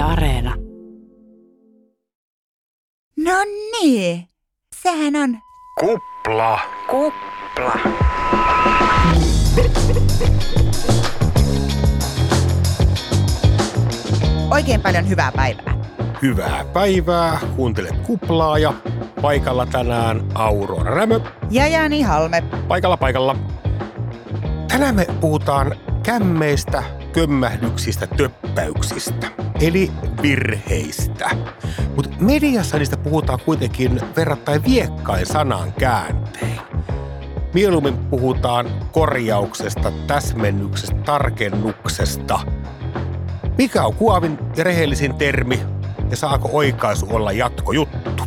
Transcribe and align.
Yle 0.00 0.08
Areena. 0.08 0.54
No 3.16 3.32
niin, 3.82 4.28
sehän 4.82 5.16
on 5.16 5.38
Kupla. 5.80 6.60
kupla. 6.90 7.72
Oikein 14.50 14.80
paljon 14.80 15.08
hyvää 15.08 15.32
päivää. 15.32 15.74
Hyvää 16.22 16.64
päivää. 16.72 17.38
Kuuntelet 17.56 17.96
kuplaa 18.06 18.58
ja 18.58 18.74
paikalla 19.22 19.66
tänään 19.66 20.20
Aurora 20.34 20.94
Rämö. 20.94 21.20
Ja 21.50 21.68
Jani 21.68 22.02
Halme. 22.02 22.42
Paikalla 22.68 22.96
paikalla. 22.96 23.36
Tänään 24.68 24.94
me 24.94 25.06
puhutaan 25.20 25.76
kämmeistä, 26.02 26.82
kömmähdyksistä, 27.12 28.06
töppäyksistä. 28.06 29.30
Eli 29.60 29.90
virheistä. 30.22 31.30
Mutta 31.96 32.10
mediassa 32.20 32.78
niistä 32.78 32.96
puhutaan 32.96 33.38
kuitenkin 33.44 34.00
verrattain 34.16 34.64
viekkain 34.64 35.26
sanan 35.26 35.72
kääntein. 35.72 36.60
Mieluummin 37.54 37.98
puhutaan 37.98 38.70
korjauksesta, 38.92 39.92
täsmennyksestä, 40.06 40.96
tarkennuksesta. 40.96 42.40
Mikä 43.58 43.82
on 43.82 43.94
kuavin 43.94 44.38
ja 44.56 44.64
rehellisin 44.64 45.14
termi 45.14 45.60
ja 46.10 46.16
saako 46.16 46.50
oikaisu 46.52 47.06
olla 47.10 47.32
jatkojuttu? 47.32 48.22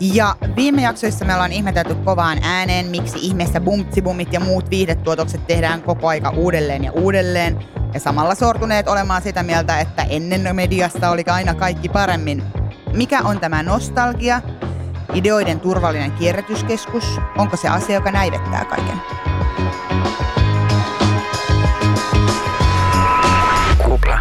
Ja 0.00 0.36
viime 0.56 0.82
jaksoissa 0.82 1.24
me 1.24 1.34
ollaan 1.34 1.52
ihmetelty 1.52 1.94
kovaan 1.94 2.38
ääneen, 2.42 2.86
miksi 2.86 3.18
ihmeessä 3.22 3.60
bumtsibumit 3.60 4.32
ja 4.32 4.40
muut 4.40 4.70
viihdetuotokset 4.70 5.46
tehdään 5.46 5.82
koko 5.82 6.08
aika 6.08 6.30
uudelleen 6.30 6.84
ja 6.84 6.92
uudelleen. 6.92 7.58
Ja 7.94 8.00
samalla 8.00 8.34
sortuneet 8.34 8.88
olemaan 8.88 9.22
sitä 9.22 9.42
mieltä, 9.42 9.80
että 9.80 10.02
ennen 10.02 10.56
mediasta 10.56 11.10
oli 11.10 11.24
aina 11.26 11.54
kaikki 11.54 11.88
paremmin. 11.88 12.42
Mikä 12.92 13.22
on 13.22 13.40
tämä 13.40 13.62
nostalgia? 13.62 14.42
Ideoiden 15.14 15.60
turvallinen 15.60 16.12
kierrätyskeskus? 16.12 17.04
Onko 17.38 17.56
se 17.56 17.68
asia, 17.68 17.94
joka 17.94 18.10
näivettää 18.10 18.64
kaiken? 18.64 19.00
Kupla. 23.84 24.18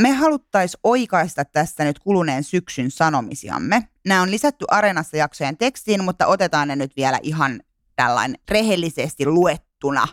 Me 0.00 0.12
haluttaisiin 0.12 0.80
oikaista 0.82 1.44
tästä 1.44 1.84
nyt 1.84 1.98
kuluneen 1.98 2.44
syksyn 2.44 2.90
sanomisiamme. 2.90 3.88
Nämä 4.06 4.22
on 4.22 4.30
lisätty 4.30 4.64
Areenassa 4.68 5.16
jaksojen 5.16 5.56
tekstiin, 5.56 6.04
mutta 6.04 6.26
otetaan 6.26 6.68
ne 6.68 6.76
nyt 6.76 6.96
vielä 6.96 7.18
ihan 7.22 7.60
tällainen 7.96 8.40
rehellisesti 8.50 9.26
luettuna. 9.26 10.08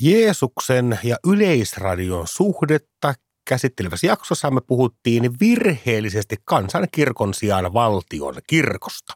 Jeesuksen 0.00 0.98
ja 1.02 1.16
yleisradion 1.26 2.28
suhdetta 2.28 3.14
käsittelevässä 3.48 4.06
jaksossa 4.06 4.50
me 4.50 4.60
puhuttiin 4.60 5.40
virheellisesti 5.40 6.36
kansankirkon 6.44 7.34
sijaan 7.34 7.72
valtion 7.72 8.34
kirkosta. 8.46 9.12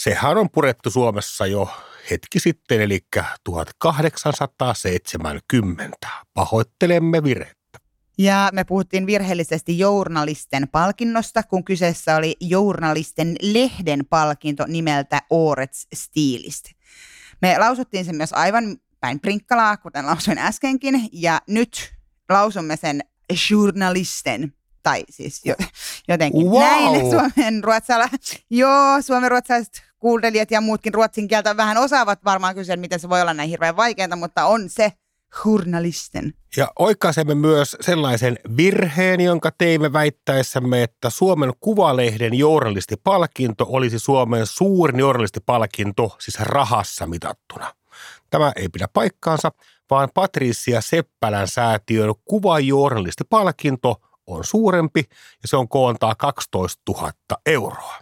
Sehän 0.00 0.38
on 0.38 0.50
purettu 0.50 0.90
Suomessa 0.90 1.46
jo 1.46 1.68
hetki 2.10 2.40
sitten, 2.40 2.80
eli 2.80 3.00
1870. 3.44 6.08
Pahoittelemme 6.34 7.22
virhettä. 7.22 7.78
Ja 8.18 8.50
me 8.52 8.64
puhuttiin 8.64 9.06
virheellisesti 9.06 9.78
journalisten 9.78 10.68
palkinnosta, 10.68 11.42
kun 11.42 11.64
kyseessä 11.64 12.16
oli 12.16 12.36
journalisten 12.40 13.36
lehden 13.42 14.06
palkinto 14.10 14.64
nimeltä 14.66 15.22
Årets 15.32 15.86
Stilist. 15.94 16.64
Me 17.42 17.58
lausuttiin 17.58 18.04
sen 18.04 18.16
myös 18.16 18.32
aivan 18.32 18.76
päin 19.04 19.20
prinkkalaa, 19.20 19.76
kuten 19.76 20.06
lausuin 20.06 20.38
äskenkin, 20.38 21.08
ja 21.12 21.40
nyt 21.48 21.94
lausumme 22.28 22.76
sen 22.76 23.00
journalisten, 23.50 24.52
tai 24.82 25.04
siis 25.10 25.44
jo, 25.44 25.54
jotenkin 26.08 26.46
Wow! 26.46 26.60
näin 26.60 27.10
suomen 27.10 27.64
ruotsala. 27.64 28.08
Joo, 28.50 29.02
suomen 29.02 29.30
ruotsalaiset 29.30 29.82
kuuntelijat 29.98 30.50
ja 30.50 30.60
muutkin 30.60 30.94
ruotsin 30.94 31.28
kieltä 31.28 31.56
vähän 31.56 31.78
osaavat 31.78 32.24
varmaan 32.24 32.54
kysyä, 32.54 32.76
miten 32.76 33.00
se 33.00 33.08
voi 33.08 33.20
olla 33.20 33.34
näin 33.34 33.48
hirveän 33.48 33.76
vaikeaa, 33.76 34.16
mutta 34.16 34.44
on 34.44 34.68
se 34.68 34.92
journalisten. 35.44 36.34
Ja 36.56 36.72
oikaisemme 36.78 37.34
myös 37.34 37.76
sellaisen 37.80 38.38
virheen, 38.56 39.20
jonka 39.20 39.50
teimme 39.58 39.92
väittäessämme, 39.92 40.82
että 40.82 41.10
Suomen 41.10 41.52
Kuvalehden 41.60 42.34
journalistipalkinto 42.34 43.66
olisi 43.68 43.98
Suomen 43.98 44.46
suurin 44.46 44.98
journalistipalkinto, 44.98 46.16
siis 46.20 46.40
rahassa 46.40 47.06
mitattuna. 47.06 47.74
Tämä 48.34 48.52
ei 48.56 48.68
pidä 48.68 48.88
paikkaansa, 48.92 49.52
vaan 49.90 50.08
Patricia 50.14 50.80
Seppälän 50.80 51.48
säätiön 51.48 52.14
kuvajournalistipalkinto 52.24 53.96
on 54.26 54.44
suurempi 54.44 55.04
ja 55.42 55.48
se 55.48 55.56
on 55.56 55.68
koontaa 55.68 56.14
12 56.14 56.82
000 56.88 57.12
euroa. 57.46 57.94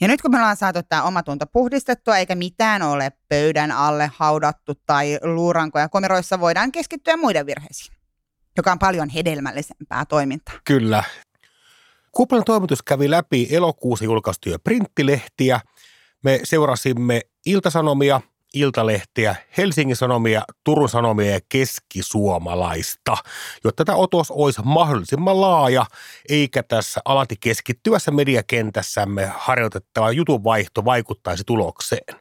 Ja 0.00 0.08
nyt 0.08 0.22
kun 0.22 0.30
me 0.30 0.36
ollaan 0.36 0.56
saatu 0.56 0.78
tämä 0.88 1.02
omatunto 1.02 1.46
puhdistettua, 1.52 2.16
eikä 2.16 2.34
mitään 2.34 2.82
ole 2.82 3.12
pöydän 3.28 3.72
alle 3.72 4.10
haudattu 4.16 4.72
tai 4.86 5.18
luurankoja 5.22 5.88
komeroissa, 5.88 6.40
voidaan 6.40 6.72
keskittyä 6.72 7.16
muiden 7.16 7.46
virheisiin, 7.46 7.96
joka 8.56 8.72
on 8.72 8.78
paljon 8.78 9.08
hedelmällisempää 9.08 10.04
toimintaa. 10.04 10.54
Kyllä. 10.64 11.04
Kuplan 12.12 12.44
toimitus 12.44 12.82
kävi 12.82 13.10
läpi 13.10 13.48
elokuussa 13.50 14.04
julkaistuja 14.04 14.58
printtilehtiä. 14.58 15.60
Me 16.24 16.40
seurasimme 16.44 17.20
Iltasanomia, 17.46 18.20
Iltalehtiä, 18.54 19.36
Helsingin 19.58 19.96
Sanomia, 19.96 20.42
Turun 20.64 20.88
Sanomia 20.88 21.30
ja 21.30 21.40
Keskisuomalaista, 21.48 23.16
jotta 23.64 23.84
tämä 23.84 23.98
otos 23.98 24.30
olisi 24.30 24.60
mahdollisimman 24.64 25.40
laaja, 25.40 25.86
eikä 26.28 26.62
tässä 26.62 27.00
alati 27.04 27.36
keskittyvässä 27.40 28.10
mediakentässämme 28.10 29.32
harjoitettava 29.36 30.12
jutunvaihto 30.12 30.84
vaikuttaisi 30.84 31.42
tulokseen. 31.46 32.16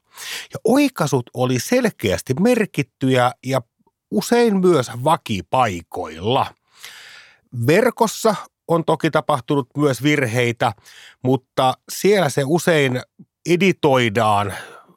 Ja 0.54 0.60
oikaisut 0.64 1.30
oli 1.34 1.60
selkeästi 1.60 2.34
merkittyjä 2.40 3.32
ja 3.46 3.62
usein 4.12 4.58
myös 4.60 4.92
vakipaikoilla. 5.04 6.54
Verkossa 7.68 8.36
on 8.68 8.86
toki 8.86 9.12
tapahtunut 9.12 9.68
myös 9.78 10.04
virheitä, 10.04 10.74
mutta 11.24 11.74
siellä 11.92 12.30
se 12.30 12.44
usein 12.46 13.02
editoidaan 13.50 14.54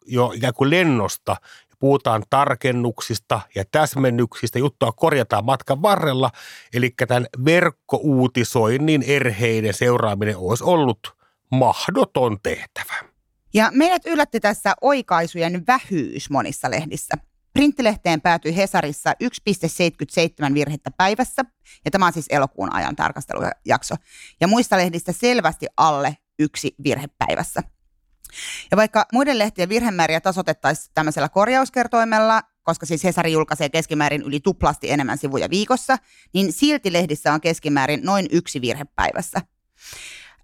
jo 0.07 0.33
ikään 0.35 0.55
kuin 0.55 0.71
lennosta. 0.71 1.37
Puhutaan 1.79 2.23
tarkennuksista 2.31 3.41
ja 3.55 3.65
täsmennyksistä, 3.73 4.59
juttua 4.59 4.93
korjataan 4.93 5.45
matkan 5.45 5.83
varrella, 5.83 6.31
eli 6.75 6.95
tämän 7.09 7.27
verkkouutisoinnin 7.45 9.03
erheiden 9.03 9.75
seuraaminen 9.75 10.37
olisi 10.37 10.65
ollut 10.65 11.17
mahdoton 11.51 12.39
tehtävä. 12.43 12.95
Ja 13.55 13.71
meidät 13.75 14.07
yllätti 14.07 14.41
tässä 14.41 14.75
oikaisujen 14.81 15.65
vähyys 15.67 16.31
monissa 16.31 16.71
lehdissä. 16.71 17.15
Printtilehteen 17.53 18.21
päätyi 18.21 18.57
Hesarissa 18.57 19.13
1,77 20.49 20.55
virhettä 20.55 20.91
päivässä, 20.91 21.43
ja 21.85 21.91
tämä 21.91 22.07
on 22.07 22.13
siis 22.13 22.27
elokuun 22.31 22.75
ajan 22.75 22.97
tarkastelujakso. 22.97 23.95
Ja 24.41 24.49
muista 24.49 24.77
lehdistä 24.77 25.13
selvästi 25.13 25.67
alle 25.77 26.17
yksi 26.39 26.75
virhe 26.85 27.07
päivässä. 27.19 27.63
Ja 28.71 28.77
vaikka 28.77 29.07
muiden 29.13 29.39
lehtien 29.39 29.69
virhemääriä 29.69 30.21
tasotettaisiin 30.21 30.91
tämmöisellä 30.95 31.29
korjauskertoimella, 31.29 32.43
koska 32.63 32.87
siis 32.87 33.05
Hesari 33.05 33.33
julkaisee 33.33 33.69
keskimäärin 33.69 34.23
yli 34.23 34.41
tuplasti 34.41 34.91
enemmän 34.91 35.19
sivuja 35.19 35.51
viikossa, 35.51 35.97
niin 36.35 36.53
silti 36.53 36.93
lehdissä 36.93 37.33
on 37.33 37.41
keskimäärin 37.41 38.01
noin 38.05 38.27
yksi 38.31 38.61
virhe 38.61 38.85
päivässä. 38.97 39.41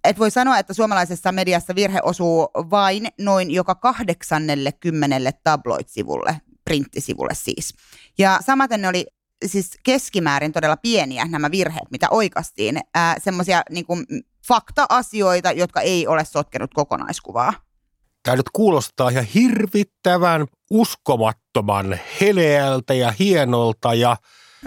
Et 0.04 0.18
voi 0.18 0.30
sanoa, 0.30 0.58
että 0.58 0.74
suomalaisessa 0.74 1.32
mediassa 1.32 1.74
virhe 1.74 2.00
osuu 2.02 2.48
vain 2.54 3.08
noin 3.18 3.50
joka 3.50 3.74
kahdeksannelle 3.74 4.72
kymmenelle 4.72 5.32
tabloid-sivulle, 5.32 6.40
printtisivulle 6.64 7.34
siis. 7.34 7.74
Ja 8.18 8.38
samaten 8.46 8.82
ne 8.82 8.88
oli 8.88 9.06
siis 9.46 9.70
keskimäärin 9.82 10.52
todella 10.52 10.76
pieniä 10.76 11.24
nämä 11.24 11.50
virheet, 11.50 11.90
mitä 11.90 12.06
oikastiin, 12.10 12.80
semmoisia 13.18 13.62
niin 13.70 13.86
fakta-asioita, 14.48 15.52
jotka 15.52 15.80
ei 15.80 16.06
ole 16.06 16.24
sotkenut 16.24 16.74
kokonaiskuvaa. 16.74 17.65
Tämä 18.26 18.36
nyt 18.36 18.50
kuulostaa 18.52 19.08
ihan 19.08 19.24
hirvittävän 19.24 20.46
uskomattoman 20.70 21.98
heleältä 22.20 22.94
ja 22.94 23.14
hienolta 23.18 23.94
ja 23.94 24.16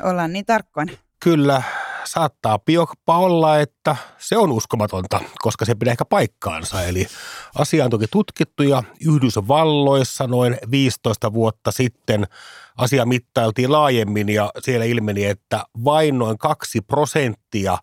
Ollaan 0.03 0.33
niin 0.33 0.45
tarkkoina. 0.45 0.91
kyllä 1.23 1.61
saattaa 2.03 2.59
jopa 2.67 3.17
olla, 3.17 3.59
että 3.59 3.95
se 4.17 4.37
on 4.37 4.51
uskomatonta, 4.51 5.21
koska 5.37 5.65
se 5.65 5.75
pitää 5.75 5.91
ehkä 5.91 6.05
paikkaansa. 6.05 6.83
Eli 6.83 7.07
asia 7.55 7.85
on 7.85 7.89
toki 7.91 8.05
tutkittu 8.11 8.63
ja 8.63 8.83
Yhdysvalloissa 9.05 10.27
noin 10.27 10.57
15 10.71 11.33
vuotta 11.33 11.71
sitten 11.71 12.27
asia 12.77 13.05
mittailtiin 13.05 13.71
laajemmin 13.71 14.29
ja 14.29 14.51
siellä 14.59 14.85
ilmeni, 14.85 15.25
että 15.25 15.63
vain 15.85 16.19
noin 16.19 16.37
kaksi 16.37 16.81
prosenttia 16.81 17.77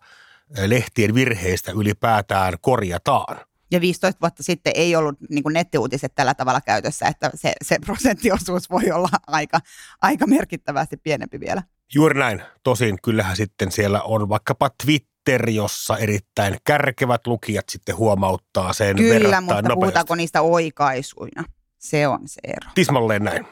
lehtien 0.65 1.13
virheistä 1.13 1.71
ylipäätään 1.71 2.53
korjataan. 2.61 3.46
Ja 3.71 3.81
15 3.81 4.21
vuotta 4.21 4.43
sitten 4.43 4.73
ei 4.75 4.95
ollut 4.95 5.15
niin 5.29 5.43
kuin 5.43 5.53
nettiuutiset 5.53 6.15
tällä 6.15 6.33
tavalla 6.33 6.61
käytössä, 6.61 7.07
että 7.07 7.31
se, 7.35 7.53
se 7.61 7.77
prosenttiosuus 7.85 8.69
voi 8.69 8.91
olla 8.91 9.09
aika, 9.27 9.59
aika 10.01 10.27
merkittävästi 10.27 10.97
pienempi 10.97 11.39
vielä. 11.39 11.63
Juuri 11.93 12.19
näin. 12.19 12.43
Tosin 12.63 12.97
kyllähän 13.03 13.35
sitten 13.35 13.71
siellä 13.71 14.01
on 14.01 14.29
vaikkapa 14.29 14.69
Twitter, 14.85 15.49
jossa 15.49 15.97
erittäin 15.97 16.57
kärkevät 16.63 17.27
lukijat 17.27 17.69
sitten 17.69 17.97
huomauttaa 17.97 18.73
sen 18.73 18.95
Kyllä, 18.95 19.41
mutta 19.41 19.55
nopeasti. 19.55 19.79
puhutaanko 19.79 20.15
niistä 20.15 20.41
oikaisuina? 20.41 21.43
Se 21.77 22.07
on 22.07 22.19
se 22.25 22.41
ero. 22.43 22.71
Tismalleen 22.75 23.23
näin. 23.23 23.47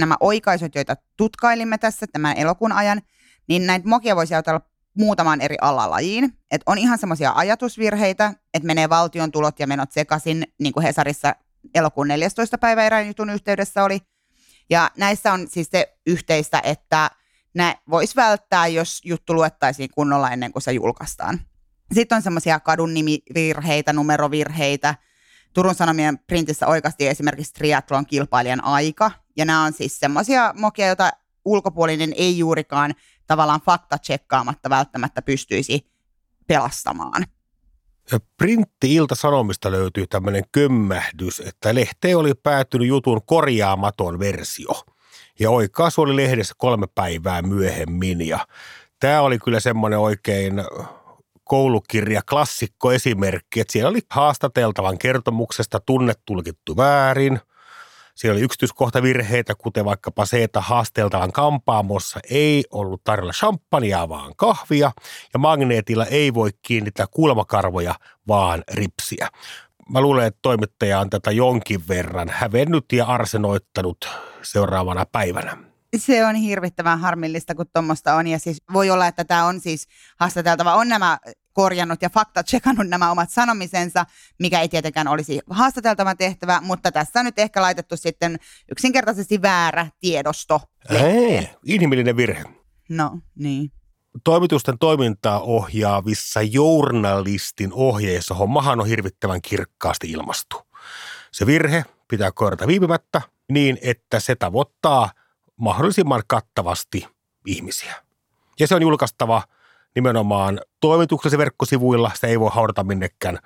Nämä 0.00 0.16
oikaisut, 0.20 0.74
joita 0.74 0.94
tutkailimme 1.16 1.78
tässä 1.78 2.06
tämän 2.06 2.36
elokuun 2.36 2.72
ajan, 2.72 3.02
niin 3.48 3.66
näitä 3.66 3.88
mokia 3.88 4.16
voisi 4.16 4.34
ajatella 4.34 4.60
muutamaan 4.98 5.40
eri 5.40 5.56
alalajiin. 5.60 6.38
Et 6.50 6.62
on 6.66 6.78
ihan 6.78 6.98
semmoisia 6.98 7.32
ajatusvirheitä, 7.34 8.34
että 8.54 8.66
menee 8.66 8.88
valtion 8.88 9.32
tulot 9.32 9.60
ja 9.60 9.66
menot 9.66 9.92
sekaisin, 9.92 10.46
niin 10.58 10.72
kuin 10.72 10.86
Hesarissa 10.86 11.34
elokuun 11.74 12.08
14. 12.08 12.58
päivä 12.58 12.84
erään 12.84 13.06
jutun 13.06 13.30
yhteydessä 13.30 13.84
oli. 13.84 14.00
Ja 14.70 14.90
näissä 14.96 15.32
on 15.32 15.48
siis 15.48 15.68
se 15.70 15.96
yhteistä, 16.06 16.60
että 16.64 17.10
ne 17.54 17.78
voisi 17.90 18.16
välttää, 18.16 18.66
jos 18.66 19.00
juttu 19.04 19.34
luettaisiin 19.34 19.90
kunnolla 19.94 20.30
ennen 20.30 20.52
kuin 20.52 20.62
se 20.62 20.72
julkaistaan. 20.72 21.40
Sitten 21.94 22.16
on 22.16 22.22
semmoisia 22.22 22.60
kadun 22.60 22.94
nimivirheitä, 22.94 23.92
numerovirheitä. 23.92 24.94
Turun 25.54 25.74
Sanomien 25.74 26.18
printissä 26.18 26.66
oikasti 26.66 27.08
esimerkiksi 27.08 27.54
triathlon 27.54 28.06
kilpailijan 28.06 28.64
aika. 28.64 29.10
Ja 29.36 29.44
nämä 29.44 29.64
on 29.64 29.72
siis 29.72 29.98
semmoisia 29.98 30.54
mokia, 30.58 30.86
joita 30.86 31.10
ulkopuolinen 31.44 32.12
ei 32.16 32.38
juurikaan 32.38 32.94
tavallaan 33.28 33.60
fakta 33.60 33.98
tsekkaamatta 33.98 34.70
välttämättä 34.70 35.22
pystyisi 35.22 35.86
pelastamaan. 36.46 37.24
Printti-ilta-sanomista 38.36 39.70
löytyy 39.70 40.06
tämmöinen 40.06 40.44
kömmähdys, 40.52 41.40
että 41.40 41.74
lehteen 41.74 42.18
oli 42.18 42.34
päätynyt 42.34 42.88
jutun 42.88 43.20
korjaamaton 43.26 44.18
versio. 44.18 44.70
Ja 45.40 45.50
oikaisu 45.50 46.00
oli 46.00 46.16
lehdessä 46.16 46.54
kolme 46.58 46.86
päivää 46.94 47.42
myöhemmin. 47.42 48.28
Ja 48.28 48.46
tämä 49.00 49.20
oli 49.20 49.38
kyllä 49.38 49.60
semmoinen 49.60 49.98
oikein 49.98 50.54
koulukirja 51.44 52.22
klassikko 52.30 52.92
esimerkki, 52.92 53.60
että 53.60 53.72
siellä 53.72 53.90
oli 53.90 54.00
haastateltavan 54.10 54.98
kertomuksesta 54.98 55.80
tunnet 55.80 56.20
tulkittu 56.26 56.76
väärin– 56.76 57.40
siellä 58.18 58.36
oli 58.36 58.44
yksityiskohtavirheitä, 58.44 59.54
kuten 59.54 59.84
vaikkapa 59.84 60.26
se, 60.26 60.44
että 60.44 60.60
haasteltavan 60.60 61.32
kampaamossa 61.32 62.20
ei 62.30 62.64
ollut 62.70 63.04
tarjolla 63.04 63.32
champagnea, 63.32 64.08
vaan 64.08 64.32
kahvia, 64.36 64.92
ja 65.32 65.38
magneetilla 65.38 66.06
ei 66.06 66.34
voi 66.34 66.50
kiinnittää 66.62 67.06
kulmakarvoja, 67.10 67.94
vaan 68.28 68.64
ripsiä. 68.72 69.28
Mä 69.88 70.00
luulen, 70.00 70.26
että 70.26 70.38
toimittaja 70.42 71.00
on 71.00 71.10
tätä 71.10 71.30
jonkin 71.30 71.88
verran 71.88 72.28
hävennyt 72.28 72.84
ja 72.92 73.06
arsenoittanut 73.06 74.08
seuraavana 74.42 75.06
päivänä. 75.12 75.67
Se 75.98 76.26
on 76.26 76.34
hirvittävän 76.34 77.00
harmillista, 77.00 77.54
kun 77.54 77.66
tuommoista 77.72 78.14
on. 78.14 78.26
Ja 78.26 78.38
siis 78.38 78.62
voi 78.72 78.90
olla, 78.90 79.06
että 79.06 79.24
tämä 79.24 79.44
on 79.44 79.60
siis 79.60 79.86
haastateltava. 80.20 80.74
On 80.74 80.88
nämä 80.88 81.18
korjannut 81.52 82.02
ja 82.02 82.10
fakta 82.10 82.42
tsekannut 82.42 82.88
nämä 82.88 83.10
omat 83.10 83.30
sanomisensa, 83.30 84.06
mikä 84.38 84.60
ei 84.60 84.68
tietenkään 84.68 85.08
olisi 85.08 85.40
haastateltava 85.50 86.14
tehtävä, 86.14 86.60
mutta 86.60 86.92
tässä 86.92 87.20
on 87.20 87.24
nyt 87.24 87.38
ehkä 87.38 87.62
laitettu 87.62 87.96
sitten 87.96 88.38
yksinkertaisesti 88.70 89.42
väärä 89.42 89.86
tiedosto. 90.00 90.60
Ei, 90.90 91.50
inhimillinen 91.64 92.16
virhe. 92.16 92.44
No, 92.88 93.18
niin. 93.34 93.72
Toimitusten 94.24 94.78
toimintaa 94.78 95.40
ohjaavissa 95.40 96.42
journalistin 96.42 97.72
ohjeissa 97.72 98.34
hommahan 98.34 98.80
on 98.80 98.86
hirvittävän 98.86 99.42
kirkkaasti 99.42 100.10
ilmastu. 100.10 100.56
Se 101.32 101.46
virhe 101.46 101.84
pitää 102.08 102.32
korjata 102.32 102.66
viipymättä 102.66 103.22
niin, 103.52 103.78
että 103.82 104.20
se 104.20 104.36
tavoittaa 104.36 105.10
mahdollisimman 105.58 106.22
kattavasti 106.26 107.06
ihmisiä. 107.46 107.94
Ja 108.60 108.66
se 108.66 108.74
on 108.74 108.82
julkaistava– 108.82 109.42
nimenomaan 109.98 110.60
toimituksessa 110.80 111.38
verkkosivuilla, 111.38 112.10
sitä 112.14 112.26
ei 112.26 112.40
voi 112.40 112.50
haudata 112.52 112.84
minnekään 112.84 113.38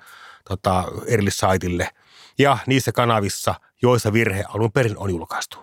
tota, 0.49 0.83
erillissaitille, 1.07 1.89
ja 2.37 2.57
niissä 2.67 2.91
kanavissa, 2.91 3.55
joissa 3.81 4.13
virhe 4.13 4.43
alun 4.47 4.71
perin 4.71 4.97
on 4.97 5.09
julkaistu. 5.09 5.57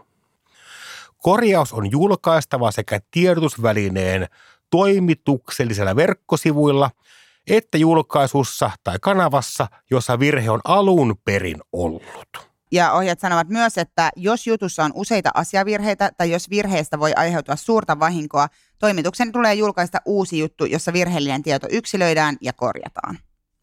Korjaus 1.18 1.72
on 1.72 1.90
julkaistava 1.90 2.70
sekä 2.70 3.00
tiedotusvälineen 3.10 4.28
toimituksellisella 4.70 5.96
verkkosivuilla 5.96 6.90
että 7.46 7.78
julkaisussa 7.78 8.70
tai 8.84 8.98
kanavassa, 9.00 9.66
jossa 9.90 10.18
virhe 10.18 10.50
on 10.50 10.60
alun 10.64 11.16
perin 11.24 11.60
ollut. 11.72 12.49
Ja 12.72 12.92
ohjat 12.92 13.20
sanovat 13.20 13.48
myös, 13.48 13.78
että 13.78 14.10
jos 14.16 14.46
jutussa 14.46 14.84
on 14.84 14.92
useita 14.94 15.30
asiavirheitä 15.34 16.10
tai 16.16 16.30
jos 16.30 16.50
virheestä 16.50 16.98
voi 16.98 17.12
aiheutua 17.16 17.56
suurta 17.56 17.98
vahinkoa, 17.98 18.48
toimituksen 18.78 19.32
tulee 19.32 19.54
julkaista 19.54 19.98
uusi 20.04 20.38
juttu, 20.38 20.64
jossa 20.64 20.92
virheellinen 20.92 21.42
tieto 21.42 21.66
yksilöidään 21.70 22.36
ja 22.40 22.52
korjataan. 22.52 23.18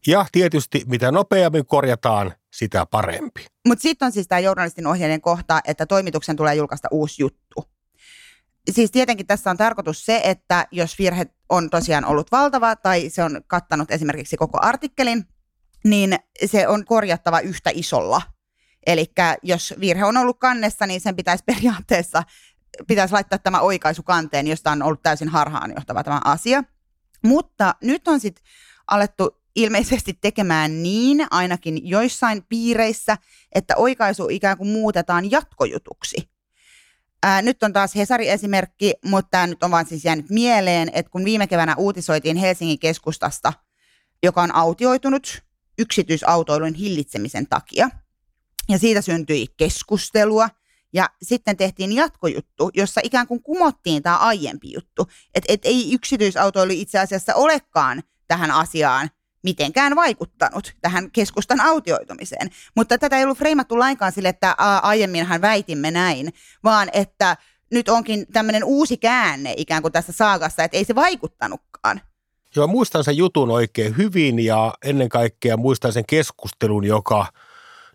Ja 0.06 0.26
tietysti 0.32 0.82
mitä 0.86 1.12
nopeammin 1.12 1.66
korjataan, 1.66 2.32
sitä 2.50 2.86
parempi. 2.86 3.46
Mutta 3.66 3.82
sitten 3.82 4.06
on 4.06 4.12
siis 4.12 4.28
tämä 4.28 4.38
journalistin 4.38 4.86
ohjeiden 4.86 5.20
kohta, 5.20 5.60
että 5.64 5.86
toimituksen 5.86 6.36
tulee 6.36 6.54
julkaista 6.54 6.88
uusi 6.90 7.22
juttu. 7.22 7.64
Siis 8.70 8.90
tietenkin 8.90 9.26
tässä 9.26 9.50
on 9.50 9.56
tarkoitus 9.56 10.06
se, 10.06 10.20
että 10.24 10.66
jos 10.70 10.98
virhe 10.98 11.26
on 11.48 11.70
tosiaan 11.70 12.04
ollut 12.04 12.32
valtava 12.32 12.76
tai 12.76 13.10
se 13.10 13.22
on 13.22 13.40
kattanut 13.46 13.90
esimerkiksi 13.90 14.36
koko 14.36 14.58
artikkelin, 14.62 15.24
niin 15.84 16.16
se 16.46 16.68
on 16.68 16.84
korjattava 16.84 17.40
yhtä 17.40 17.70
isolla 17.74 18.22
Eli 18.86 19.06
jos 19.42 19.74
virhe 19.80 20.04
on 20.04 20.16
ollut 20.16 20.38
kannessa, 20.38 20.86
niin 20.86 21.00
sen 21.00 21.16
pitäisi 21.16 21.44
periaatteessa 21.46 22.22
pitäisi 22.86 23.12
laittaa 23.12 23.38
tämä 23.38 23.60
oikaisu 23.60 24.02
kanteen, 24.02 24.46
josta 24.46 24.70
on 24.70 24.82
ollut 24.82 25.02
täysin 25.02 25.28
harhaanjohtava 25.28 26.04
tämä 26.04 26.20
asia. 26.24 26.64
Mutta 27.24 27.74
nyt 27.82 28.08
on 28.08 28.20
sitten 28.20 28.44
alettu 28.90 29.38
ilmeisesti 29.56 30.18
tekemään 30.20 30.82
niin, 30.82 31.26
ainakin 31.30 31.88
joissain 31.88 32.44
piireissä, 32.48 33.16
että 33.54 33.76
oikaisu 33.76 34.28
ikään 34.28 34.58
kuin 34.58 34.70
muutetaan 34.70 35.30
jatkojutuksi. 35.30 36.30
Ää, 37.22 37.42
nyt 37.42 37.62
on 37.62 37.72
taas 37.72 37.94
Hesari-esimerkki, 37.94 38.94
mutta 39.04 39.30
tämä 39.30 39.46
nyt 39.46 39.62
on 39.62 39.70
vaan 39.70 39.86
siis 39.86 40.04
jäänyt 40.04 40.30
mieleen, 40.30 40.90
että 40.92 41.10
kun 41.10 41.24
viime 41.24 41.46
keväänä 41.46 41.74
uutisoitiin 41.76 42.36
Helsingin 42.36 42.78
keskustasta, 42.78 43.52
joka 44.22 44.42
on 44.42 44.54
autioitunut 44.54 45.42
yksityisautoilun 45.78 46.74
hillitsemisen 46.74 47.46
takia– 47.46 47.90
ja 48.68 48.78
siitä 48.78 49.02
syntyi 49.02 49.46
keskustelua. 49.56 50.48
Ja 50.92 51.10
sitten 51.22 51.56
tehtiin 51.56 51.92
jatkojuttu, 51.92 52.70
jossa 52.74 53.00
ikään 53.04 53.26
kuin 53.26 53.42
kumottiin 53.42 54.02
tämä 54.02 54.16
aiempi 54.16 54.72
juttu. 54.72 55.08
Että 55.34 55.52
et 55.52 55.60
ei 55.64 55.94
yksityisautoilu 55.94 56.72
itse 56.74 56.98
asiassa 56.98 57.34
olekaan 57.34 58.02
tähän 58.28 58.50
asiaan 58.50 59.10
mitenkään 59.42 59.96
vaikuttanut 59.96 60.72
tähän 60.80 61.10
keskustan 61.10 61.60
autioitumiseen. 61.60 62.50
Mutta 62.76 62.98
tätä 62.98 63.18
ei 63.18 63.24
ollut 63.24 63.38
freimattu 63.38 63.78
lainkaan 63.78 64.12
sille, 64.12 64.28
että 64.28 64.54
aiemminhan 64.82 65.40
väitimme 65.40 65.90
näin, 65.90 66.32
vaan 66.64 66.88
että 66.92 67.36
nyt 67.70 67.88
onkin 67.88 68.26
tämmöinen 68.32 68.64
uusi 68.64 68.96
käänne 68.96 69.54
ikään 69.56 69.82
kuin 69.82 69.92
tässä 69.92 70.12
saagassa, 70.12 70.64
että 70.64 70.76
ei 70.76 70.84
se 70.84 70.94
vaikuttanutkaan. 70.94 72.00
Joo, 72.56 72.66
muistan 72.66 73.04
sen 73.04 73.16
jutun 73.16 73.50
oikein 73.50 73.96
hyvin 73.96 74.38
ja 74.38 74.74
ennen 74.84 75.08
kaikkea 75.08 75.56
muistan 75.56 75.92
sen 75.92 76.04
keskustelun, 76.06 76.84
joka– 76.84 77.26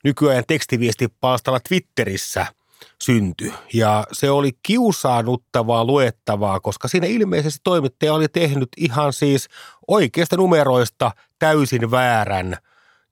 nykyajan 0.03 0.43
tekstiviestipalstalla 0.47 1.59
Twitterissä 1.59 2.45
syntyi. 3.03 3.53
Ja 3.73 4.03
se 4.11 4.29
oli 4.29 4.51
kiusaanuttavaa 4.63 5.85
luettavaa, 5.85 6.59
koska 6.59 6.87
siinä 6.87 7.07
ilmeisesti 7.07 7.59
toimittaja 7.63 8.13
oli 8.13 8.27
tehnyt 8.27 8.69
ihan 8.77 9.13
siis 9.13 9.47
oikeista 9.87 10.37
numeroista 10.37 11.11
täysin 11.39 11.91
väärän 11.91 12.57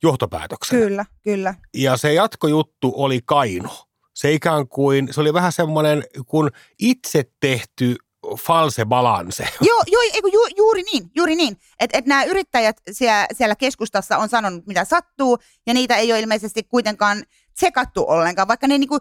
johtopäätöksen. 0.03 0.79
Kyllä, 0.79 1.05
kyllä. 1.23 1.55
Ja 1.73 1.97
se 1.97 2.13
jatkojuttu 2.13 2.93
oli 2.95 3.19
kaino. 3.25 3.69
Se 4.13 4.31
ikään 4.31 4.67
kuin, 4.67 5.07
se 5.11 5.21
oli 5.21 5.33
vähän 5.33 5.51
semmoinen 5.51 6.03
kun 6.25 6.51
itse 6.79 7.23
tehty 7.39 7.95
false 8.39 8.85
balance. 8.85 9.43
Joo, 9.67 9.83
joo 9.87 10.01
eiku, 10.13 10.27
ju, 10.27 10.39
juuri 10.57 10.81
niin, 10.81 11.11
juuri 11.15 11.35
niin. 11.35 11.57
Että 11.79 11.97
et 11.97 12.05
nämä 12.05 12.23
yrittäjät 12.23 12.81
siellä, 12.91 13.27
siellä 13.33 13.55
keskustassa 13.55 14.17
on 14.17 14.29
sanonut, 14.29 14.67
mitä 14.67 14.85
sattuu, 14.85 15.37
ja 15.67 15.73
niitä 15.73 15.95
ei 15.95 16.11
ole 16.11 16.19
ilmeisesti 16.19 16.63
kuitenkaan 16.63 17.23
tsekattu 17.53 18.05
ollenkaan, 18.07 18.47
vaikka 18.47 18.67
ne 18.67 18.77
niinku, 18.77 18.99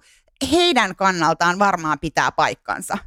heidän 0.52 0.96
kannaltaan 0.96 1.58
varmaan 1.58 1.98
pitää 1.98 2.32
paikkansa. 2.32 2.98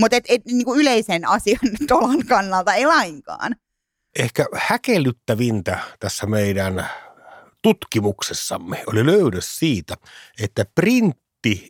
Mutta 0.00 0.16
et, 0.16 0.24
et, 0.28 0.44
niinku 0.44 0.74
yleisen 0.74 1.28
asian 1.28 1.76
tolan 1.88 2.26
kannalta 2.26 2.74
ei 2.74 2.86
lainkaan. 2.86 3.56
Ehkä 4.18 4.46
häkellyttävintä 4.54 5.78
tässä 6.00 6.26
meidän 6.26 6.88
tutkimuksessamme 7.62 8.84
oli 8.86 9.06
löydös 9.06 9.56
siitä, 9.56 9.94
että 10.42 10.64
print 10.74 11.16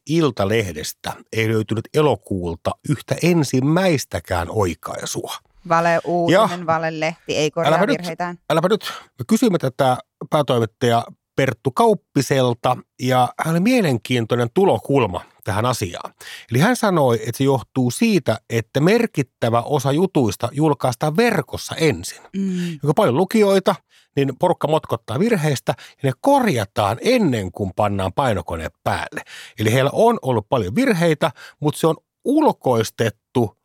Iltalehdestä 0.06 1.12
ei 1.33 1.49
löytynyt 1.49 1.88
elokuulta 1.95 2.71
yhtä 2.88 3.16
ensimmäistäkään 3.23 4.47
oikaisua. 4.50 5.35
Vale 5.68 6.00
uutinen, 6.04 6.66
vale 6.66 7.00
lehti, 7.00 7.37
ei 7.37 7.50
korjaa 7.50 7.75
äläpä 7.75 7.87
virheitään. 7.87 8.35
Nyt, 8.35 8.45
äläpä 8.50 8.68
nyt, 8.68 8.85
me 9.18 9.25
kysymme 9.28 9.59
tätä 9.59 9.99
päätoimittaja 10.30 11.04
Perttu 11.36 11.70
Kauppiselta 11.70 12.76
ja 13.02 13.28
hän 13.38 13.54
oli 13.54 13.60
mielenkiintoinen 13.60 14.48
tulokulma 14.54 15.20
tähän 15.44 15.66
asiaan. 15.66 16.12
Eli 16.50 16.58
hän 16.58 16.76
sanoi, 16.76 17.16
että 17.16 17.38
se 17.38 17.44
johtuu 17.44 17.90
siitä, 17.90 18.38
että 18.50 18.80
merkittävä 18.80 19.62
osa 19.62 19.92
jutuista 19.92 20.48
julkaistaan 20.52 21.16
verkossa 21.16 21.74
ensin. 21.76 22.22
Mm. 22.36 22.72
Joka 22.72 22.94
paljon 22.96 23.16
lukijoita, 23.16 23.74
niin 24.16 24.38
porukka 24.38 24.68
motkottaa 24.68 25.18
virheistä 25.18 25.74
ja 25.78 26.10
ne 26.10 26.12
korjataan 26.20 26.98
ennen 27.00 27.52
kuin 27.52 27.72
pannaan 27.76 28.12
painokone 28.12 28.68
päälle. 28.84 29.22
Eli 29.58 29.72
heillä 29.72 29.90
on 29.92 30.18
ollut 30.22 30.46
paljon 30.48 30.74
virheitä, 30.74 31.30
mutta 31.60 31.80
se 31.80 31.86
on 31.86 31.96
ulkoistettu 32.24 33.56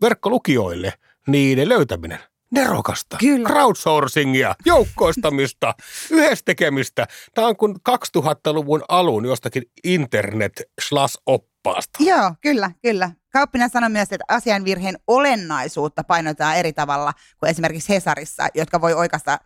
verkkolukijoille 0.00 0.92
niiden 1.26 1.68
löytäminen 1.68 2.18
nerokasta. 2.54 3.16
Kyllä. 3.20 3.48
Crowdsourcingia, 3.48 4.54
joukkoistamista, 4.66 5.74
yhdessä 6.10 6.44
tekemistä. 6.44 7.06
Tämä 7.34 7.48
on 7.48 7.56
kuin 7.56 7.74
2000-luvun 8.18 8.82
alun 8.88 9.24
jostakin 9.24 9.62
internet 9.84 10.62
slash 10.80 11.18
oppaasta. 11.26 11.98
Joo, 12.02 12.34
kyllä, 12.40 12.70
kyllä. 12.82 13.10
Kauppinen 13.32 13.70
sanoi 13.70 13.90
myös, 13.90 14.12
että 14.12 14.24
asianvirheen 14.28 14.98
olennaisuutta 15.06 16.04
painotetaan 16.04 16.56
eri 16.56 16.72
tavalla 16.72 17.12
kuin 17.38 17.50
esimerkiksi 17.50 17.94
Hesarissa, 17.94 18.46
jotka 18.54 18.80
voi 18.80 18.94
oikasta 18.94 19.38